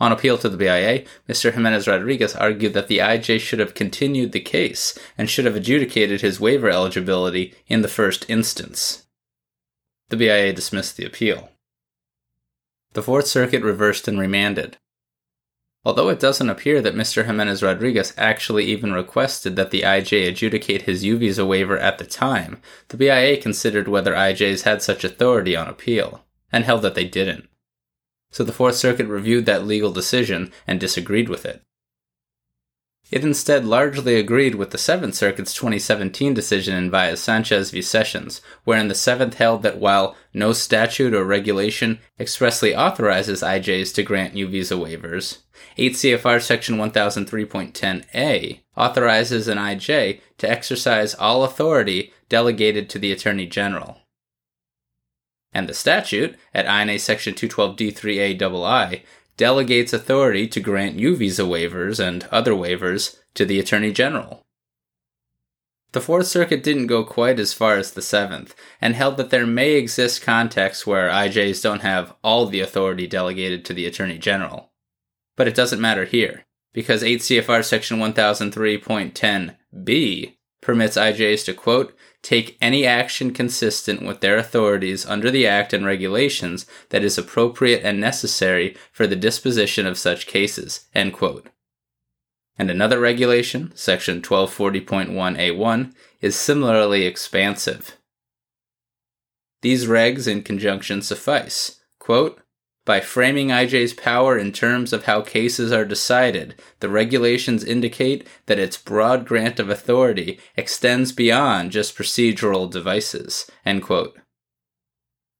On 0.00 0.12
appeal 0.12 0.38
to 0.38 0.48
the 0.48 0.56
BIA, 0.56 1.04
Mr. 1.28 1.52
Jimenez 1.52 1.86
Rodriguez 1.86 2.34
argued 2.34 2.72
that 2.72 2.88
the 2.88 2.98
IJ 2.98 3.38
should 3.38 3.58
have 3.58 3.74
continued 3.74 4.32
the 4.32 4.40
case 4.40 4.98
and 5.18 5.28
should 5.28 5.44
have 5.44 5.56
adjudicated 5.56 6.22
his 6.22 6.40
waiver 6.40 6.70
eligibility 6.70 7.54
in 7.66 7.82
the 7.82 7.88
first 7.88 8.24
instance. 8.28 9.06
The 10.08 10.16
BIA 10.16 10.54
dismissed 10.54 10.96
the 10.96 11.04
appeal. 11.04 11.50
The 12.94 13.02
Fourth 13.02 13.26
Circuit 13.26 13.62
reversed 13.62 14.08
and 14.08 14.18
remanded. 14.18 14.78
Although 15.84 16.08
it 16.08 16.18
doesn't 16.18 16.50
appear 16.50 16.80
that 16.80 16.94
Mr. 16.94 17.26
Jimenez 17.26 17.62
Rodriguez 17.62 18.14
actually 18.16 18.64
even 18.64 18.92
requested 18.92 19.54
that 19.56 19.70
the 19.70 19.82
IJ 19.82 20.26
adjudicate 20.28 20.82
his 20.82 21.04
U 21.04 21.18
visa 21.18 21.44
waiver 21.44 21.78
at 21.78 21.98
the 21.98 22.04
time, 22.06 22.60
the 22.88 22.96
BIA 22.96 23.40
considered 23.40 23.86
whether 23.86 24.14
IJs 24.14 24.62
had 24.62 24.82
such 24.82 25.04
authority 25.04 25.54
on 25.54 25.68
appeal, 25.68 26.24
and 26.50 26.64
held 26.64 26.82
that 26.82 26.94
they 26.94 27.04
didn't. 27.04 27.49
So 28.30 28.44
the 28.44 28.52
Fourth 28.52 28.76
Circuit 28.76 29.06
reviewed 29.06 29.46
that 29.46 29.66
legal 29.66 29.92
decision 29.92 30.52
and 30.66 30.78
disagreed 30.78 31.28
with 31.28 31.44
it. 31.44 31.62
It 33.10 33.24
instead 33.24 33.64
largely 33.64 34.14
agreed 34.14 34.54
with 34.54 34.70
the 34.70 34.78
Seventh 34.78 35.16
Circuit's 35.16 35.52
2017 35.52 36.32
decision 36.32 36.76
in 36.76 36.90
Baez 36.90 37.20
Sanchez 37.20 37.72
v. 37.72 37.82
Sessions, 37.82 38.40
wherein 38.62 38.86
the 38.86 38.94
Seventh 38.94 39.34
held 39.34 39.64
that 39.64 39.78
while 39.78 40.14
no 40.32 40.52
statute 40.52 41.12
or 41.12 41.24
regulation 41.24 41.98
expressly 42.20 42.74
authorizes 42.74 43.42
IJs 43.42 43.92
to 43.94 44.04
grant 44.04 44.36
U 44.36 44.46
visa 44.46 44.74
waivers, 44.74 45.38
8 45.76 45.94
CFR 45.94 46.40
Section 46.40 46.76
1003.10a 46.76 48.60
authorizes 48.76 49.48
an 49.48 49.58
IJ 49.58 50.20
to 50.38 50.48
exercise 50.48 51.14
all 51.14 51.42
authority 51.42 52.12
delegated 52.28 52.88
to 52.90 53.00
the 53.00 53.10
Attorney 53.10 53.46
General. 53.46 53.98
And 55.52 55.68
the 55.68 55.74
statute, 55.74 56.36
at 56.54 56.66
INA 56.66 56.98
Section 56.98 57.34
212D3A 57.34 59.02
delegates 59.36 59.92
authority 59.92 60.46
to 60.46 60.60
grant 60.60 60.96
U 60.96 61.16
visa 61.16 61.42
waivers 61.42 61.98
and 61.98 62.28
other 62.30 62.52
waivers 62.52 63.18
to 63.34 63.44
the 63.44 63.58
Attorney 63.58 63.92
General. 63.92 64.42
The 65.92 66.00
Fourth 66.00 66.28
Circuit 66.28 66.62
didn't 66.62 66.86
go 66.86 67.02
quite 67.02 67.40
as 67.40 67.52
far 67.52 67.76
as 67.76 67.90
the 67.90 68.02
Seventh, 68.02 68.54
and 68.80 68.94
held 68.94 69.16
that 69.16 69.30
there 69.30 69.46
may 69.46 69.72
exist 69.72 70.22
contexts 70.22 70.86
where 70.86 71.10
IJs 71.10 71.60
don't 71.62 71.82
have 71.82 72.14
all 72.22 72.46
the 72.46 72.60
authority 72.60 73.08
delegated 73.08 73.64
to 73.64 73.74
the 73.74 73.86
Attorney 73.86 74.18
General. 74.18 74.70
But 75.36 75.48
it 75.48 75.56
doesn't 75.56 75.80
matter 75.80 76.04
here, 76.04 76.44
because 76.72 77.02
8 77.02 77.20
CFR 77.20 77.64
Section 77.64 77.98
1003.10b 77.98 80.36
permits 80.60 80.96
IJs 80.96 81.44
to, 81.46 81.54
quote, 81.54 81.96
take 82.22 82.58
any 82.60 82.86
action 82.86 83.32
consistent 83.32 84.02
with 84.02 84.20
their 84.20 84.36
authorities 84.36 85.06
under 85.06 85.30
the 85.30 85.46
Act 85.46 85.72
and 85.72 85.86
regulations 85.86 86.66
that 86.90 87.02
is 87.02 87.16
appropriate 87.16 87.82
and 87.82 88.00
necessary 88.00 88.76
for 88.92 89.06
the 89.06 89.16
disposition 89.16 89.86
of 89.86 89.98
such 89.98 90.26
cases. 90.26 90.86
End 90.94 91.12
quote. 91.12 91.48
And 92.58 92.70
another 92.70 93.00
regulation, 93.00 93.72
section 93.74 94.20
1240.1A1, 94.20 95.94
is 96.20 96.36
similarly 96.36 97.06
expansive. 97.06 97.96
These 99.62 99.86
regs 99.86 100.28
in 100.28 100.42
conjunction 100.42 101.00
suffice. 101.00 101.80
Quote, 101.98 102.40
by 102.90 102.98
framing 102.98 103.50
IJ's 103.50 103.94
power 103.94 104.36
in 104.36 104.50
terms 104.50 104.92
of 104.92 105.04
how 105.04 105.20
cases 105.20 105.70
are 105.70 105.84
decided, 105.84 106.60
the 106.80 106.88
regulations 106.88 107.62
indicate 107.62 108.26
that 108.46 108.58
its 108.58 108.76
broad 108.76 109.24
grant 109.24 109.60
of 109.60 109.70
authority 109.70 110.40
extends 110.56 111.12
beyond 111.12 111.70
just 111.70 111.96
procedural 111.96 112.68
devices. 112.68 113.48
End 113.64 113.84
quote. 113.84 114.18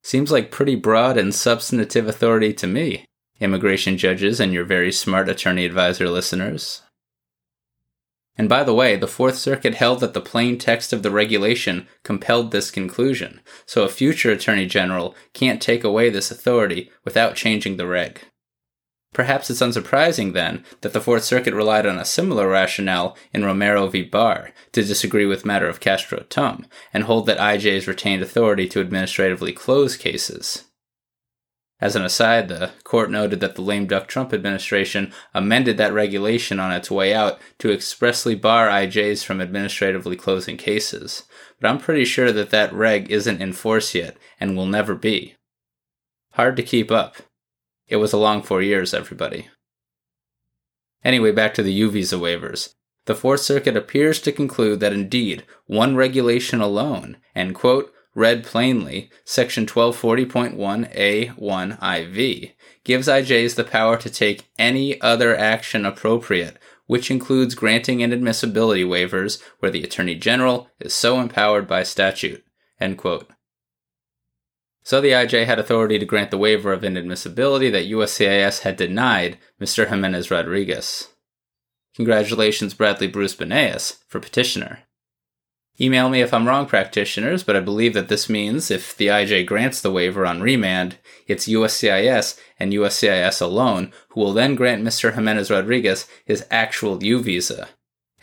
Seems 0.05 0.31
like 0.31 0.53
pretty 0.53 0.77
broad 0.77 1.19
and 1.19 1.35
substantive 1.35 2.07
authority 2.07 2.53
to 2.53 2.69
me, 2.69 3.05
immigration 3.41 3.99
judges 3.99 4.39
and 4.39 4.53
your 4.53 4.65
very 4.65 4.93
smart 4.93 5.29
attorney 5.29 5.65
advisor 5.65 6.09
listeners. 6.09 6.83
And 8.41 8.49
by 8.49 8.65
the 8.65 8.73
way, 8.73 8.97
the 8.97 9.07
Fourth 9.07 9.37
Circuit 9.37 9.75
held 9.75 10.01
that 10.01 10.15
the 10.15 10.21
plain 10.23 10.57
text 10.57 10.95
of 10.95 11.03
the 11.03 11.11
regulation 11.11 11.87
compelled 12.05 12.53
this 12.53 12.71
conclusion, 12.71 13.43
so 13.67 13.83
a 13.83 13.89
future 13.91 14.33
Attorney 14.33 14.65
General 14.65 15.15
can't 15.35 15.61
take 15.61 15.85
away 15.85 16.09
this 16.09 16.31
authority 16.31 16.91
without 17.05 17.35
changing 17.35 17.77
the 17.77 17.87
reg. 17.87 18.23
Perhaps 19.13 19.51
it's 19.51 19.61
unsurprising, 19.61 20.33
then, 20.33 20.65
that 20.81 20.95
the 20.95 21.03
Fourth 21.03 21.23
Circuit 21.25 21.53
relied 21.53 21.85
on 21.85 21.99
a 21.99 22.05
similar 22.07 22.49
rationale 22.49 23.15
in 23.35 23.45
Romero 23.45 23.89
v. 23.89 24.01
Barr 24.01 24.53
to 24.73 24.83
disagree 24.83 25.27
with 25.27 25.45
matter 25.45 25.69
of 25.69 25.81
Castro 25.81 26.21
Tum 26.31 26.65
and 26.95 27.05
hold 27.05 27.27
that 27.27 27.37
IJs 27.37 27.87
retained 27.87 28.23
authority 28.23 28.67
to 28.69 28.81
administratively 28.81 29.53
close 29.53 29.99
cases. 29.99 30.65
As 31.81 31.97
an 31.97 32.05
aside, 32.05 32.49
the 32.49 32.73
court 32.85 33.11
noted 33.11 33.41
that 33.41 33.55
the 33.55 33.63
lame 33.63 33.87
duck 33.87 34.07
Trump 34.07 34.35
administration 34.35 35.13
amended 35.33 35.79
that 35.79 35.95
regulation 35.95 36.61
on 36.61 36.73
its 36.73 36.91
way 36.91 37.15
out 37.15 37.41
to 37.59 37.73
expressly 37.73 38.35
bar 38.35 38.69
IJs 38.69 39.25
from 39.25 39.41
administratively 39.41 40.17
closing 40.17 40.59
cases. 40.59 41.23
But 41.59 41.69
I'm 41.69 41.79
pretty 41.79 42.05
sure 42.05 42.33
that 42.33 42.51
that 42.51 42.73
reg 42.73 43.11
isn't 43.11 43.41
in 43.41 43.55
force 43.55 43.95
yet 43.95 44.17
and 44.39 44.57
will 44.57 44.67
never 44.67 44.95
be. 44.95 45.37
Hard 46.33 46.57
to 46.57 46.63
keep 46.63 46.91
up. 46.91 47.17
It 47.89 47.97
was 47.97 48.13
a 48.13 48.19
long 48.19 48.43
four 48.43 48.61
years, 48.61 48.93
everybody. 48.93 49.49
Anyway, 51.03 51.33
back 51.33 51.55
to 51.55 51.63
the 51.63 51.73
U 51.73 51.91
visa 51.91 52.17
waivers. 52.17 52.75
The 53.07 53.15
Fourth 53.15 53.41
Circuit 53.41 53.77
appears 53.77 54.21
to 54.21 54.33
conclude 54.33 54.81
that 54.81 54.93
indeed 54.93 55.45
one 55.67 55.97
regulation 55.97 56.61
alone, 56.61 57.17
and 57.35 57.55
quote, 57.55 57.93
read 58.15 58.45
plainly, 58.45 59.11
Section 59.25 59.67
1240.1A1IV 59.67 62.53
gives 62.85 63.09
IJs 63.09 63.55
the 63.55 63.65
power 63.65 63.97
to 63.97 64.11
take 64.11 64.49
any 64.59 65.01
other 65.01 65.37
action 65.37 65.87
appropriate, 65.87 66.59
which 66.87 67.11
includes 67.11 67.55
granting 67.55 67.99
inadmissibility 67.99 68.85
waivers 68.85 69.41
where 69.61 69.71
the 69.71 69.85
Attorney 69.85 70.17
General 70.17 70.69
is 70.81 70.93
so 70.93 71.21
empowered 71.21 71.69
by 71.69 71.83
statute. 71.83 72.45
So 74.83 75.01
the 75.01 75.11
IJ 75.11 75.47
had 75.47 75.59
authority 75.59 75.99
to 75.99 76.07
grant 76.07 76.31
the 76.31 76.39
waiver 76.39 76.73
of 76.73 76.83
inadmissibility 76.83 77.71
that 77.71 77.87
USCIS 77.87 78.61
had 78.61 78.77
denied 78.77 79.39
Mr. 79.61 79.89
Jimenez 79.89 80.31
Rodriguez. 80.31 81.09
Congratulations, 81.95 82.75
Bradley 82.75 83.07
Bruce 83.07 83.37
Banias, 83.37 83.99
for 84.09 84.21
petitioner. 84.21 84.81
Email 85.81 86.11
me 86.11 86.21
if 86.21 86.35
I'm 86.35 86.47
wrong, 86.47 86.67
practitioners, 86.67 87.43
but 87.43 87.57
I 87.57 87.61
believe 87.61 87.95
that 87.95 88.09
this 88.09 88.29
means 88.29 88.71
if 88.71 88.95
the 88.95 89.07
IJ 89.07 89.47
grants 89.47 89.81
the 89.81 89.91
waiver 89.91 90.27
on 90.27 90.43
remand, 90.43 90.99
it's 91.27 91.49
USCIS 91.49 92.39
and 92.59 92.73
USCIS 92.73 93.41
alone 93.41 93.91
who 94.11 94.21
will 94.21 94.35
then 94.35 94.57
grant 94.57 94.85
Mr. 94.85 95.15
Jimenez 95.15 95.51
Rodriguez 95.51 96.07
his 96.27 96.45
actual 96.51 97.03
U 97.03 97.23
visa, 97.23 97.71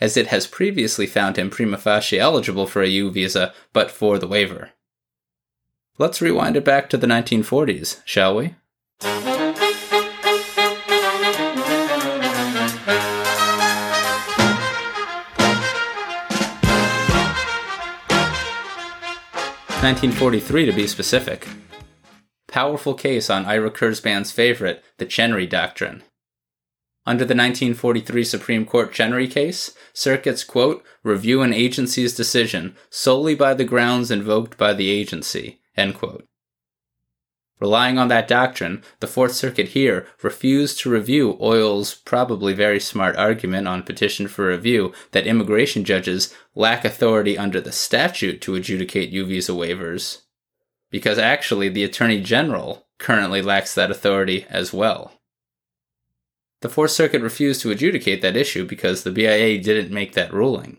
as 0.00 0.16
it 0.16 0.28
has 0.28 0.46
previously 0.46 1.06
found 1.06 1.36
him 1.36 1.50
prima 1.50 1.78
facie 1.78 2.20
eligible 2.20 2.66
for 2.66 2.82
a 2.82 2.88
U 2.88 3.10
visa 3.10 3.52
but 3.72 3.90
for 3.90 4.20
the 4.20 4.28
waiver. 4.28 4.70
Let's 5.98 6.22
rewind 6.22 6.56
it 6.56 6.64
back 6.64 6.88
to 6.90 6.96
the 6.96 7.08
1940s, 7.08 8.02
shall 8.04 8.36
we? 8.36 8.54
1943 19.80 20.66
to 20.66 20.72
be 20.72 20.88
specific. 20.88 21.46
Powerful 22.48 22.94
case 22.94 23.30
on 23.30 23.46
Ira 23.46 23.70
Kurzban's 23.70 24.32
favorite, 24.32 24.82
the 24.96 25.06
Chenery 25.06 25.46
Doctrine. 25.46 26.02
Under 27.06 27.24
the 27.24 27.36
1943 27.36 28.24
Supreme 28.24 28.66
Court 28.66 28.92
Chenery 28.92 29.28
case, 29.28 29.72
circuits, 29.92 30.42
quote, 30.42 30.82
review 31.04 31.42
an 31.42 31.54
agency's 31.54 32.12
decision 32.12 32.76
solely 32.90 33.36
by 33.36 33.54
the 33.54 33.64
grounds 33.64 34.10
invoked 34.10 34.58
by 34.58 34.74
the 34.74 34.90
agency, 34.90 35.60
end 35.76 35.94
quote. 35.94 36.24
Relying 37.60 37.98
on 37.98 38.08
that 38.08 38.28
doctrine, 38.28 38.82
the 39.00 39.08
Fourth 39.08 39.32
Circuit 39.32 39.68
here 39.68 40.06
refused 40.22 40.78
to 40.80 40.90
review 40.90 41.36
OIL's 41.40 41.94
probably 41.94 42.52
very 42.54 42.78
smart 42.78 43.16
argument 43.16 43.66
on 43.66 43.82
petition 43.82 44.28
for 44.28 44.46
review 44.46 44.92
that 45.10 45.26
immigration 45.26 45.84
judges 45.84 46.32
lack 46.54 46.84
authority 46.84 47.36
under 47.36 47.60
the 47.60 47.72
statute 47.72 48.40
to 48.42 48.54
adjudicate 48.54 49.10
U 49.10 49.26
visa 49.26 49.52
waivers, 49.52 50.22
because 50.90 51.18
actually 51.18 51.68
the 51.68 51.82
Attorney 51.82 52.20
General 52.20 52.86
currently 52.98 53.42
lacks 53.42 53.74
that 53.74 53.90
authority 53.90 54.46
as 54.48 54.72
well. 54.72 55.12
The 56.60 56.68
Fourth 56.68 56.92
Circuit 56.92 57.22
refused 57.22 57.60
to 57.62 57.70
adjudicate 57.70 58.22
that 58.22 58.36
issue 58.36 58.66
because 58.66 59.02
the 59.02 59.12
BIA 59.12 59.60
didn't 59.60 59.92
make 59.92 60.14
that 60.14 60.32
ruling. 60.32 60.78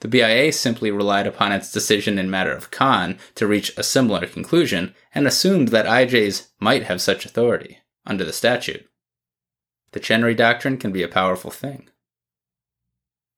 The 0.00 0.08
BIA 0.08 0.52
simply 0.52 0.90
relied 0.90 1.26
upon 1.26 1.52
its 1.52 1.72
decision 1.72 2.18
in 2.18 2.30
matter 2.30 2.52
of 2.52 2.70
Khan 2.70 3.18
to 3.36 3.46
reach 3.46 3.72
a 3.76 3.82
similar 3.82 4.26
conclusion 4.26 4.94
and 5.14 5.26
assumed 5.26 5.68
that 5.68 5.86
IJs 5.86 6.48
might 6.60 6.84
have 6.84 7.00
such 7.00 7.24
authority 7.24 7.78
under 8.04 8.24
the 8.24 8.32
statute. 8.32 8.86
The 9.92 10.00
Chenery 10.00 10.34
Doctrine 10.34 10.76
can 10.76 10.92
be 10.92 11.02
a 11.02 11.08
powerful 11.08 11.50
thing. 11.50 11.88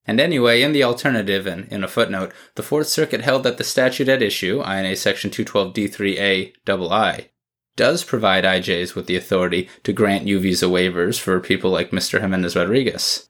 And 0.06 0.20
anyway, 0.20 0.62
in 0.62 0.72
the 0.72 0.84
alternative 0.84 1.46
and 1.46 1.70
in 1.70 1.82
a 1.82 1.88
footnote, 1.88 2.32
the 2.54 2.62
Fourth 2.62 2.86
Circuit 2.86 3.20
held 3.20 3.42
that 3.42 3.58
the 3.58 3.64
statute 3.64 4.08
at 4.08 4.22
issue, 4.22 4.62
INA 4.62 4.96
Section 4.96 5.30
212D3A 5.30 6.52
II, 6.68 7.28
does 7.76 8.04
provide 8.04 8.44
IJs 8.44 8.94
with 8.94 9.06
the 9.06 9.16
authority 9.16 9.68
to 9.82 9.92
grant 9.92 10.26
U 10.26 10.38
visa 10.38 10.66
waivers 10.66 11.18
for 11.18 11.38
people 11.40 11.70
like 11.70 11.90
Mr. 11.90 12.20
Jimenez 12.20 12.56
Rodriguez. 12.56 13.28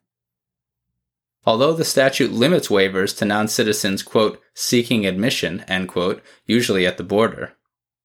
Although 1.46 1.74
the 1.74 1.85
statute 1.85 2.32
limits 2.32 2.68
waivers 2.68 3.16
to 3.18 3.24
non 3.24 3.46
citizens, 3.46 4.02
quote, 4.02 4.42
seeking 4.52 5.06
admission, 5.06 5.61
end 5.68 5.88
quote, 5.88 6.20
usually 6.44 6.85
at 6.85 6.96
the 6.96 7.04
border, 7.04 7.52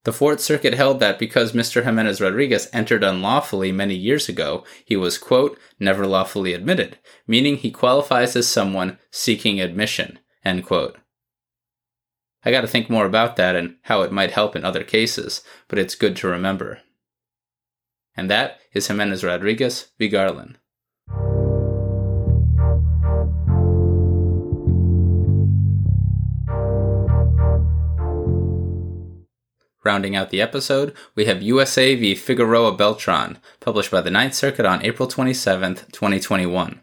the 0.04 0.14
Fourth 0.14 0.40
Circuit 0.40 0.74
held 0.74 1.00
that 1.00 1.20
because 1.20 1.52
Mr. 1.52 1.84
Jimenez 1.84 2.22
Rodriguez 2.22 2.68
entered 2.74 3.04
unlawfully 3.04 3.72
many 3.72 3.96
years 3.96 4.30
ago, 4.30 4.64
he 4.84 4.96
was, 4.96 5.18
quote, 5.18 5.60
never 5.80 6.08
lawfully 6.08 6.54
admitted, 6.54 6.98
meaning 7.28 7.58
he 7.58 7.72
qualifies 7.72 8.36
as 8.36 8.48
someone 8.48 8.98
seeking 9.12 9.60
admission, 9.60 10.20
end 10.46 10.66
quote. 10.66 10.98
I 12.44 12.50
gotta 12.50 12.68
think 12.68 12.90
more 12.90 13.06
about 13.06 13.36
that 13.36 13.56
and 13.56 13.76
how 13.84 14.02
it 14.02 14.12
might 14.12 14.32
help 14.32 14.56
in 14.56 14.66
other 14.66 14.84
cases, 14.84 15.44
but 15.68 15.78
it's 15.78 15.94
good 15.94 16.16
to 16.18 16.28
remember. 16.28 16.80
And 18.16 18.30
that 18.30 18.60
is 18.74 18.88
Jimenez 18.88 19.24
Rodriguez 19.24 19.92
v. 20.00 20.10
Garland. 20.10 20.58
Rounding 29.84 30.16
out 30.16 30.30
the 30.30 30.42
episode, 30.42 30.94
we 31.16 31.26
have 31.26 31.42
USA 31.42 31.96
v. 31.96 32.14
Figueroa 32.14 32.74
Beltran, 32.74 33.40
published 33.60 33.90
by 33.90 34.02
the 34.02 34.12
Ninth 34.12 34.36
Circuit 34.36 34.66
on 34.66 34.86
April 34.86 35.08
27, 35.08 35.76
2021. 35.92 36.82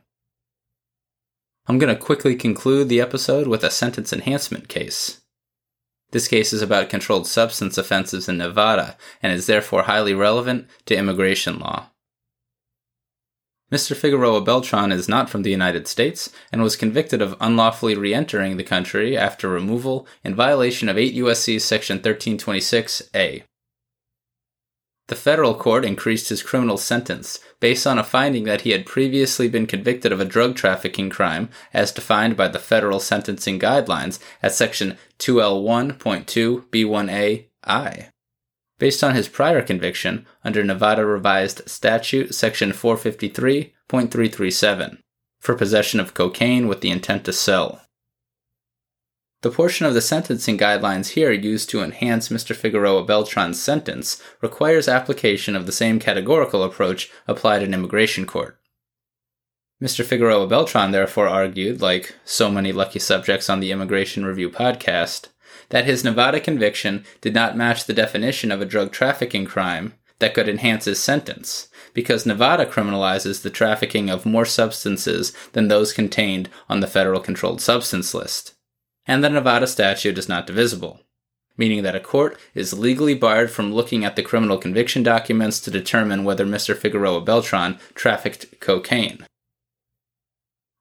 I'm 1.68 1.78
going 1.78 1.94
to 1.94 2.00
quickly 2.00 2.34
conclude 2.34 2.88
the 2.88 3.00
episode 3.00 3.46
with 3.46 3.62
a 3.62 3.70
sentence 3.70 4.12
enhancement 4.12 4.68
case. 4.68 5.20
This 6.10 6.26
case 6.26 6.52
is 6.52 6.62
about 6.62 6.88
controlled 6.88 7.26
substance 7.26 7.78
offenses 7.78 8.28
in 8.28 8.38
Nevada 8.38 8.96
and 9.22 9.32
is 9.32 9.46
therefore 9.46 9.82
highly 9.82 10.14
relevant 10.14 10.66
to 10.86 10.96
immigration 10.96 11.58
law. 11.58 11.90
Mr. 13.70 13.94
Figueroa 13.94 14.40
Beltran 14.40 14.92
is 14.92 15.08
not 15.08 15.28
from 15.28 15.42
the 15.42 15.50
United 15.50 15.86
States 15.86 16.30
and 16.50 16.62
was 16.62 16.74
convicted 16.74 17.20
of 17.20 17.36
unlawfully 17.38 17.94
re 17.94 18.14
entering 18.14 18.56
the 18.56 18.64
country 18.64 19.16
after 19.16 19.48
removal 19.48 20.06
in 20.24 20.34
violation 20.34 20.88
of 20.88 20.96
8 20.96 21.12
U.S.C. 21.14 21.58
Section 21.58 21.98
1326A. 21.98 23.42
The 25.08 25.16
federal 25.16 25.54
court 25.54 25.84
increased 25.84 26.30
his 26.30 26.42
criminal 26.42 26.78
sentence 26.78 27.40
based 27.60 27.86
on 27.86 27.98
a 27.98 28.04
finding 28.04 28.44
that 28.44 28.62
he 28.62 28.70
had 28.70 28.86
previously 28.86 29.48
been 29.48 29.66
convicted 29.66 30.12
of 30.12 30.20
a 30.20 30.24
drug 30.24 30.54
trafficking 30.54 31.10
crime 31.10 31.50
as 31.74 31.92
defined 31.92 32.36
by 32.36 32.48
the 32.48 32.58
federal 32.58 33.00
sentencing 33.00 33.58
guidelines 33.58 34.18
at 34.42 34.52
section 34.52 34.96
2L1.2B1A(I). 35.18 38.08
Based 38.78 39.02
on 39.02 39.14
his 39.14 39.28
prior 39.28 39.62
conviction 39.62 40.26
under 40.44 40.62
Nevada 40.62 41.04
Revised 41.04 41.68
Statute 41.68 42.34
section 42.34 42.70
453.337 42.70 44.98
for 45.40 45.54
possession 45.54 46.00
of 46.00 46.14
cocaine 46.14 46.68
with 46.68 46.80
the 46.80 46.90
intent 46.90 47.24
to 47.24 47.32
sell. 47.32 47.82
The 49.42 49.50
portion 49.50 49.86
of 49.86 49.94
the 49.94 50.00
sentencing 50.00 50.58
guidelines 50.58 51.10
here 51.10 51.30
used 51.30 51.70
to 51.70 51.82
enhance 51.82 52.28
Mr. 52.28 52.56
Figueroa 52.56 53.04
Beltran's 53.04 53.62
sentence 53.62 54.20
requires 54.42 54.88
application 54.88 55.54
of 55.54 55.66
the 55.66 55.72
same 55.72 56.00
categorical 56.00 56.64
approach 56.64 57.08
applied 57.28 57.62
in 57.62 57.72
immigration 57.72 58.26
court. 58.26 58.58
Mr. 59.80 60.04
Figueroa 60.04 60.48
Beltran 60.48 60.90
therefore 60.90 61.28
argued, 61.28 61.80
like 61.80 62.16
so 62.24 62.50
many 62.50 62.72
lucky 62.72 62.98
subjects 62.98 63.48
on 63.48 63.60
the 63.60 63.70
Immigration 63.70 64.24
Review 64.24 64.50
podcast, 64.50 65.28
that 65.70 65.84
his 65.84 66.04
Nevada 66.04 66.40
conviction 66.40 67.04
did 67.20 67.34
not 67.34 67.56
match 67.56 67.84
the 67.84 67.92
definition 67.92 68.50
of 68.50 68.60
a 68.60 68.66
drug 68.66 68.92
trafficking 68.92 69.44
crime 69.44 69.94
that 70.18 70.34
could 70.34 70.48
enhance 70.48 70.86
his 70.86 71.00
sentence, 71.00 71.68
because 71.94 72.26
Nevada 72.26 72.66
criminalizes 72.66 73.42
the 73.42 73.50
trafficking 73.50 74.10
of 74.10 74.26
more 74.26 74.44
substances 74.44 75.32
than 75.52 75.68
those 75.68 75.92
contained 75.92 76.48
on 76.68 76.80
the 76.80 76.86
federal 76.86 77.20
controlled 77.20 77.60
substance 77.60 78.14
list 78.14 78.54
and 79.08 79.24
the 79.24 79.30
Nevada 79.30 79.66
statute 79.66 80.18
is 80.18 80.28
not 80.28 80.46
divisible, 80.46 81.00
meaning 81.56 81.82
that 81.82 81.96
a 81.96 82.00
court 82.00 82.38
is 82.54 82.78
legally 82.78 83.14
barred 83.14 83.50
from 83.50 83.72
looking 83.72 84.04
at 84.04 84.14
the 84.14 84.22
criminal 84.22 84.58
conviction 84.58 85.02
documents 85.02 85.58
to 85.60 85.70
determine 85.70 86.22
whether 86.22 86.44
Mr. 86.44 86.76
Figueroa 86.76 87.22
Beltran 87.22 87.78
trafficked 87.94 88.60
cocaine. 88.60 89.26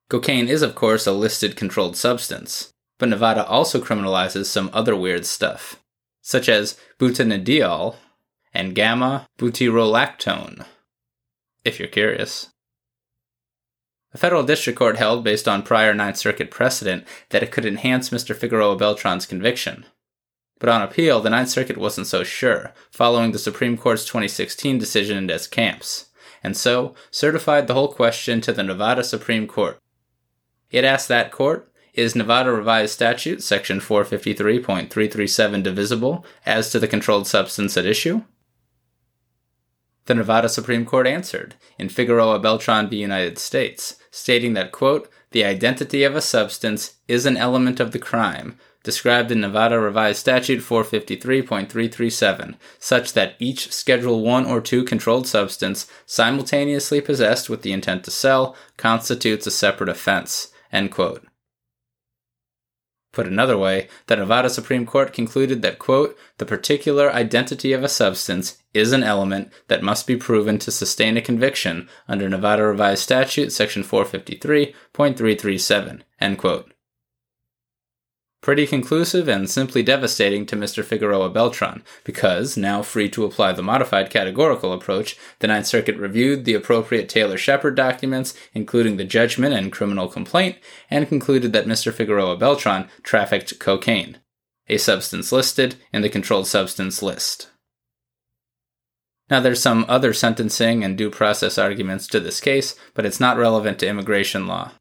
Cocaine 0.10 0.48
is, 0.48 0.62
of 0.62 0.76
course, 0.76 1.08
a 1.08 1.14
listed 1.14 1.56
controlled 1.56 1.96
substance, 1.96 2.74
but 2.98 3.10
Nevada 3.10 3.46
also 3.46 3.80
criminalizes 3.80 4.46
some 4.46 4.70
other 4.74 4.96
weird 4.96 5.26
stuff, 5.26 5.82
such 6.22 6.50
as 6.50 6.78
butanediol 7.00 7.96
and 8.54 8.76
gamma 8.76 9.28
butyrolactone, 9.38 10.66
if 11.64 11.80
you're 11.80 11.88
curious. 11.88 12.50
A 14.14 14.18
federal 14.18 14.44
district 14.44 14.80
court 14.80 14.98
held, 14.98 15.24
based 15.24 15.48
on 15.48 15.62
prior 15.64 15.94
Ninth 15.94 16.18
Circuit 16.18 16.50
precedent, 16.50 17.06
that 17.30 17.44
it 17.44 17.52
could 17.52 17.66
enhance 17.66 18.10
Mr. 18.10 18.36
Figueroa 18.36 18.78
Beltran's 18.78 19.26
conviction. 19.26 19.86
But 20.60 20.70
on 20.70 20.82
appeal, 20.82 21.20
the 21.20 21.30
Ninth 21.30 21.50
Circuit 21.50 21.78
wasn't 21.78 22.08
so 22.08 22.24
sure, 22.24 22.74
following 22.90 23.32
the 23.32 23.38
Supreme 23.38 23.78
Court's 23.78 24.06
2016 24.06 24.80
decision 24.80 25.18
in 25.18 25.28
Descamps, 25.28 26.06
and 26.42 26.58
so 26.58 26.96
certified 27.12 27.68
the 27.68 27.74
whole 27.76 27.94
question 27.94 28.42
to 28.42 28.52
the 28.52 28.64
Nevada 28.64 29.04
Supreme 29.04 29.46
Court. 29.46 29.78
It 30.72 30.84
asked 30.84 31.10
that 31.10 31.32
court, 31.32 31.72
is 31.98 32.16
Nevada 32.16 32.52
Revised 32.52 32.94
Statute, 32.94 33.44
Section 33.44 33.80
453.337, 33.80 35.64
divisible 35.64 36.24
as 36.46 36.70
to 36.70 36.80
the 36.80 36.88
controlled 36.88 37.28
substance 37.28 37.76
at 37.76 37.88
issue? 37.88 38.22
The 40.06 40.14
Nevada 40.14 40.48
Supreme 40.48 40.86
Court 40.86 41.08
answered 41.08 41.56
in 41.78 41.90
Figueroa 41.90 42.40
Beltran 42.40 42.88
v. 42.88 42.98
United 42.98 43.38
States, 43.40 43.98
stating 44.12 44.54
that, 44.54 44.72
quote, 44.72 45.10
the 45.32 45.44
identity 45.44 46.04
of 46.04 46.16
a 46.16 46.22
substance 46.22 46.98
is 47.08 47.26
an 47.26 47.36
element 47.36 47.82
of 47.82 47.92
the 47.92 48.00
crime, 48.00 48.58
described 48.84 49.32
in 49.32 49.42
Nevada 49.42 49.78
Revised 49.80 50.20
Statute 50.20 50.62
453.337, 50.62 52.56
such 52.80 53.12
that 53.14 53.36
each 53.40 53.74
Schedule 53.74 54.22
1 54.22 54.46
or 54.46 54.62
2 54.62 54.86
controlled 54.86 55.28
substance 55.28 55.88
simultaneously 56.06 57.02
possessed 57.02 57.50
with 57.50 57.64
the 57.64 57.74
intent 57.74 58.06
to 58.06 58.12
sell 58.12 58.56
constitutes 58.78 59.48
a 59.48 59.52
separate 59.52 59.90
offense. 59.90 60.54
End 60.72 60.92
quote. 60.92 61.26
Put 63.18 63.26
another 63.26 63.58
way, 63.58 63.90
the 64.06 64.16
Nevada 64.16 64.48
Supreme 64.48 64.86
Court 64.86 65.12
concluded 65.12 65.64
that, 65.64 65.80
quote, 65.80 66.16
the 66.38 66.46
particular 66.46 67.12
identity 67.12 67.74
of 67.74 67.84
a 67.84 67.90
substance 67.90 68.62
is 68.76 68.92
an 68.92 69.02
element 69.02 69.52
that 69.70 69.82
must 69.82 70.06
be 70.06 70.16
proven 70.16 70.60
to 70.60 70.70
sustain 70.70 71.18
a 71.18 71.22
conviction 71.24 71.90
under 72.08 72.30
Nevada 72.30 72.62
Revised 72.62 73.02
Statute 73.02 73.52
section 73.52 73.82
453.337, 73.82 76.02
end 76.22 76.38
quote. 76.38 76.72
Pretty 78.42 78.68
conclusive 78.68 79.28
and 79.28 79.50
simply 79.50 79.82
devastating 79.82 80.46
to 80.46 80.56
Mr. 80.56 80.84
Figueroa 80.84 81.30
Beltran, 81.30 81.84
because, 82.04 82.56
now 82.56 82.82
free 82.82 83.10
to 83.10 83.26
apply 83.26 83.52
the 83.52 83.64
modified 83.64 84.10
categorical 84.10 84.72
approach, 84.72 85.18
the 85.40 85.48
Ninth 85.48 85.66
Circuit 85.66 85.98
reviewed 85.98 86.46
the 86.46 86.54
appropriate 86.54 87.10
Taylor 87.10 87.38
Shepard 87.38 87.76
documents, 87.76 88.36
including 88.54 88.98
the 88.98 89.04
judgment 89.04 89.54
and 89.54 89.72
criminal 89.72 90.08
complaint, 90.08 90.58
and 90.90 91.10
concluded 91.10 91.52
that 91.54 91.66
Mr. 91.66 91.92
Figueroa 91.92 92.38
Beltran 92.38 92.88
trafficked 93.04 93.60
cocaine, 93.60 94.20
a 94.70 94.78
substance 94.78 95.32
listed 95.32 95.76
in 95.92 96.02
the 96.02 96.10
controlled 96.10 96.48
substance 96.48 97.02
list. 97.02 97.50
Now, 99.30 99.42
there's 99.42 99.62
some 99.62 99.84
other 99.90 100.14
sentencing 100.14 100.84
and 100.84 100.98
due 100.98 101.10
process 101.10 101.58
arguments 101.58 102.08
to 102.08 102.20
this 102.20 102.40
case, 102.40 102.76
but 102.94 103.06
it's 103.06 103.20
not 103.20 103.38
relevant 103.38 103.80
to 103.80 103.88
immigration 103.88 104.48
law. 104.48 104.72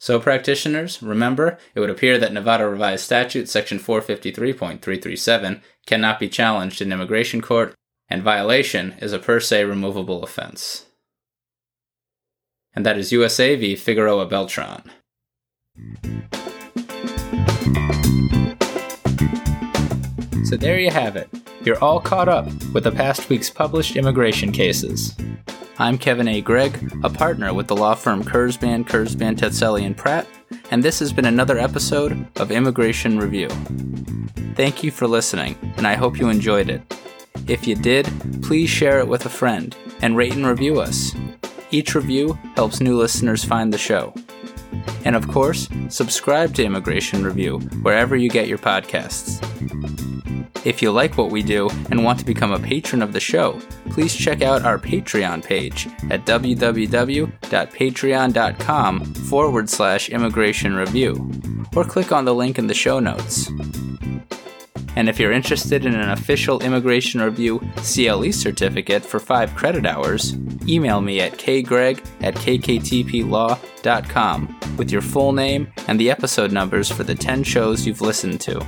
So, 0.00 0.20
practitioners, 0.20 1.02
remember, 1.02 1.58
it 1.74 1.80
would 1.80 1.90
appear 1.90 2.18
that 2.18 2.32
Nevada 2.32 2.68
Revised 2.68 3.04
Statute 3.04 3.48
Section 3.48 3.78
453.337 3.78 5.60
cannot 5.86 6.20
be 6.20 6.28
challenged 6.28 6.80
in 6.80 6.92
immigration 6.92 7.40
court, 7.40 7.74
and 8.08 8.22
violation 8.22 8.94
is 9.00 9.12
a 9.12 9.18
per 9.18 9.40
se 9.40 9.64
removable 9.64 10.22
offense. 10.22 10.86
And 12.74 12.86
that 12.86 12.96
is 12.96 13.10
USA 13.10 13.56
v. 13.56 13.74
Figueroa 13.74 14.26
Beltran. 14.26 14.84
So, 20.48 20.56
there 20.56 20.78
you 20.78 20.90
have 20.90 21.14
it. 21.14 21.28
You're 21.62 21.78
all 21.84 22.00
caught 22.00 22.26
up 22.26 22.46
with 22.72 22.84
the 22.84 22.90
past 22.90 23.28
week's 23.28 23.50
published 23.50 23.96
immigration 23.96 24.50
cases. 24.50 25.14
I'm 25.78 25.98
Kevin 25.98 26.26
A. 26.26 26.40
Gregg, 26.40 26.90
a 27.04 27.10
partner 27.10 27.52
with 27.52 27.66
the 27.66 27.76
law 27.76 27.94
firm 27.94 28.24
Kurzban, 28.24 28.86
Kurzban, 28.86 29.36
Tetzeli, 29.36 29.84
and 29.84 29.94
Pratt, 29.94 30.26
and 30.70 30.82
this 30.82 31.00
has 31.00 31.12
been 31.12 31.26
another 31.26 31.58
episode 31.58 32.26
of 32.36 32.50
Immigration 32.50 33.18
Review. 33.18 33.50
Thank 34.54 34.82
you 34.82 34.90
for 34.90 35.06
listening, 35.06 35.54
and 35.76 35.86
I 35.86 35.96
hope 35.96 36.18
you 36.18 36.30
enjoyed 36.30 36.70
it. 36.70 36.80
If 37.46 37.66
you 37.66 37.74
did, 37.74 38.10
please 38.42 38.70
share 38.70 39.00
it 39.00 39.06
with 39.06 39.26
a 39.26 39.28
friend 39.28 39.76
and 40.00 40.16
rate 40.16 40.34
and 40.34 40.46
review 40.46 40.80
us. 40.80 41.14
Each 41.70 41.94
review 41.94 42.38
helps 42.56 42.80
new 42.80 42.96
listeners 42.96 43.44
find 43.44 43.70
the 43.70 43.76
show. 43.76 44.14
And 45.04 45.14
of 45.14 45.28
course, 45.28 45.68
subscribe 45.90 46.54
to 46.54 46.64
Immigration 46.64 47.22
Review 47.22 47.58
wherever 47.82 48.16
you 48.16 48.30
get 48.30 48.48
your 48.48 48.56
podcasts. 48.56 49.44
If 50.68 50.80
you 50.82 50.92
like 50.92 51.16
what 51.16 51.30
we 51.30 51.42
do 51.42 51.70
and 51.90 52.04
want 52.04 52.18
to 52.18 52.26
become 52.26 52.52
a 52.52 52.58
patron 52.58 53.00
of 53.00 53.14
the 53.14 53.20
show, 53.20 53.58
please 53.88 54.14
check 54.14 54.42
out 54.42 54.66
our 54.66 54.78
Patreon 54.78 55.42
page 55.42 55.88
at 56.10 56.26
www.patreon.com 56.26 59.14
forward 59.14 59.70
slash 59.70 60.10
immigration 60.10 60.76
review, 60.76 61.32
or 61.74 61.84
click 61.84 62.12
on 62.12 62.26
the 62.26 62.34
link 62.34 62.58
in 62.58 62.66
the 62.66 62.74
show 62.74 63.00
notes. 63.00 63.48
And 64.94 65.08
if 65.08 65.18
you're 65.18 65.32
interested 65.32 65.86
in 65.86 65.94
an 65.94 66.10
official 66.10 66.60
Immigration 66.60 67.22
Review 67.22 67.60
CLE 67.76 68.30
certificate 68.32 69.06
for 69.06 69.20
5 69.20 69.54
credit 69.54 69.86
hours, 69.86 70.34
email 70.68 71.00
me 71.00 71.20
at 71.20 71.38
kgregg 71.38 72.04
at 72.20 72.34
kktplaw.com 72.34 73.58
with 74.78 74.90
your 74.90 75.02
full 75.02 75.32
name 75.32 75.72
and 75.86 75.98
the 75.98 76.10
episode 76.10 76.52
numbers 76.52 76.90
for 76.90 77.02
the 77.04 77.14
10 77.14 77.42
shows 77.42 77.86
you've 77.86 78.00
listened 78.00 78.40
to. 78.42 78.64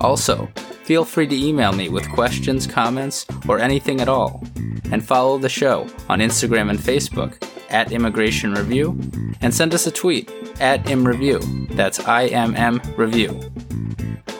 Also, 0.00 0.48
feel 0.84 1.04
free 1.04 1.26
to 1.26 1.36
email 1.36 1.72
me 1.72 1.88
with 1.88 2.10
questions, 2.10 2.66
comments, 2.66 3.26
or 3.48 3.58
anything 3.58 4.00
at 4.00 4.08
all. 4.08 4.42
And 4.90 5.04
follow 5.04 5.38
the 5.38 5.48
show 5.48 5.86
on 6.08 6.20
Instagram 6.20 6.70
and 6.70 6.78
Facebook 6.78 7.42
at 7.70 7.90
Immigration 7.90 8.54
Review, 8.54 8.98
and 9.40 9.52
send 9.52 9.74
us 9.74 9.86
a 9.86 9.90
tweet 9.90 10.30
at 10.60 10.84
ImmReview. 10.84 11.74
That's 11.74 12.00
I 12.00 12.26
M 12.26 12.54
M 12.54 12.80
Review. 12.96 13.40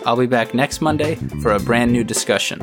I'll 0.06 0.16
be 0.16 0.26
back 0.26 0.54
next 0.54 0.80
Monday 0.80 1.16
for 1.42 1.52
a 1.52 1.58
brand 1.58 1.90
new 1.90 2.04
discussion. 2.04 2.60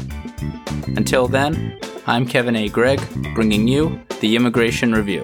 Until 0.95 1.27
then, 1.27 1.77
I'm 2.07 2.25
Kevin 2.25 2.55
A. 2.55 2.69
Gregg, 2.69 3.01
bringing 3.33 3.67
you 3.67 3.99
the 4.21 4.35
Immigration 4.35 4.93
Review. 4.93 5.23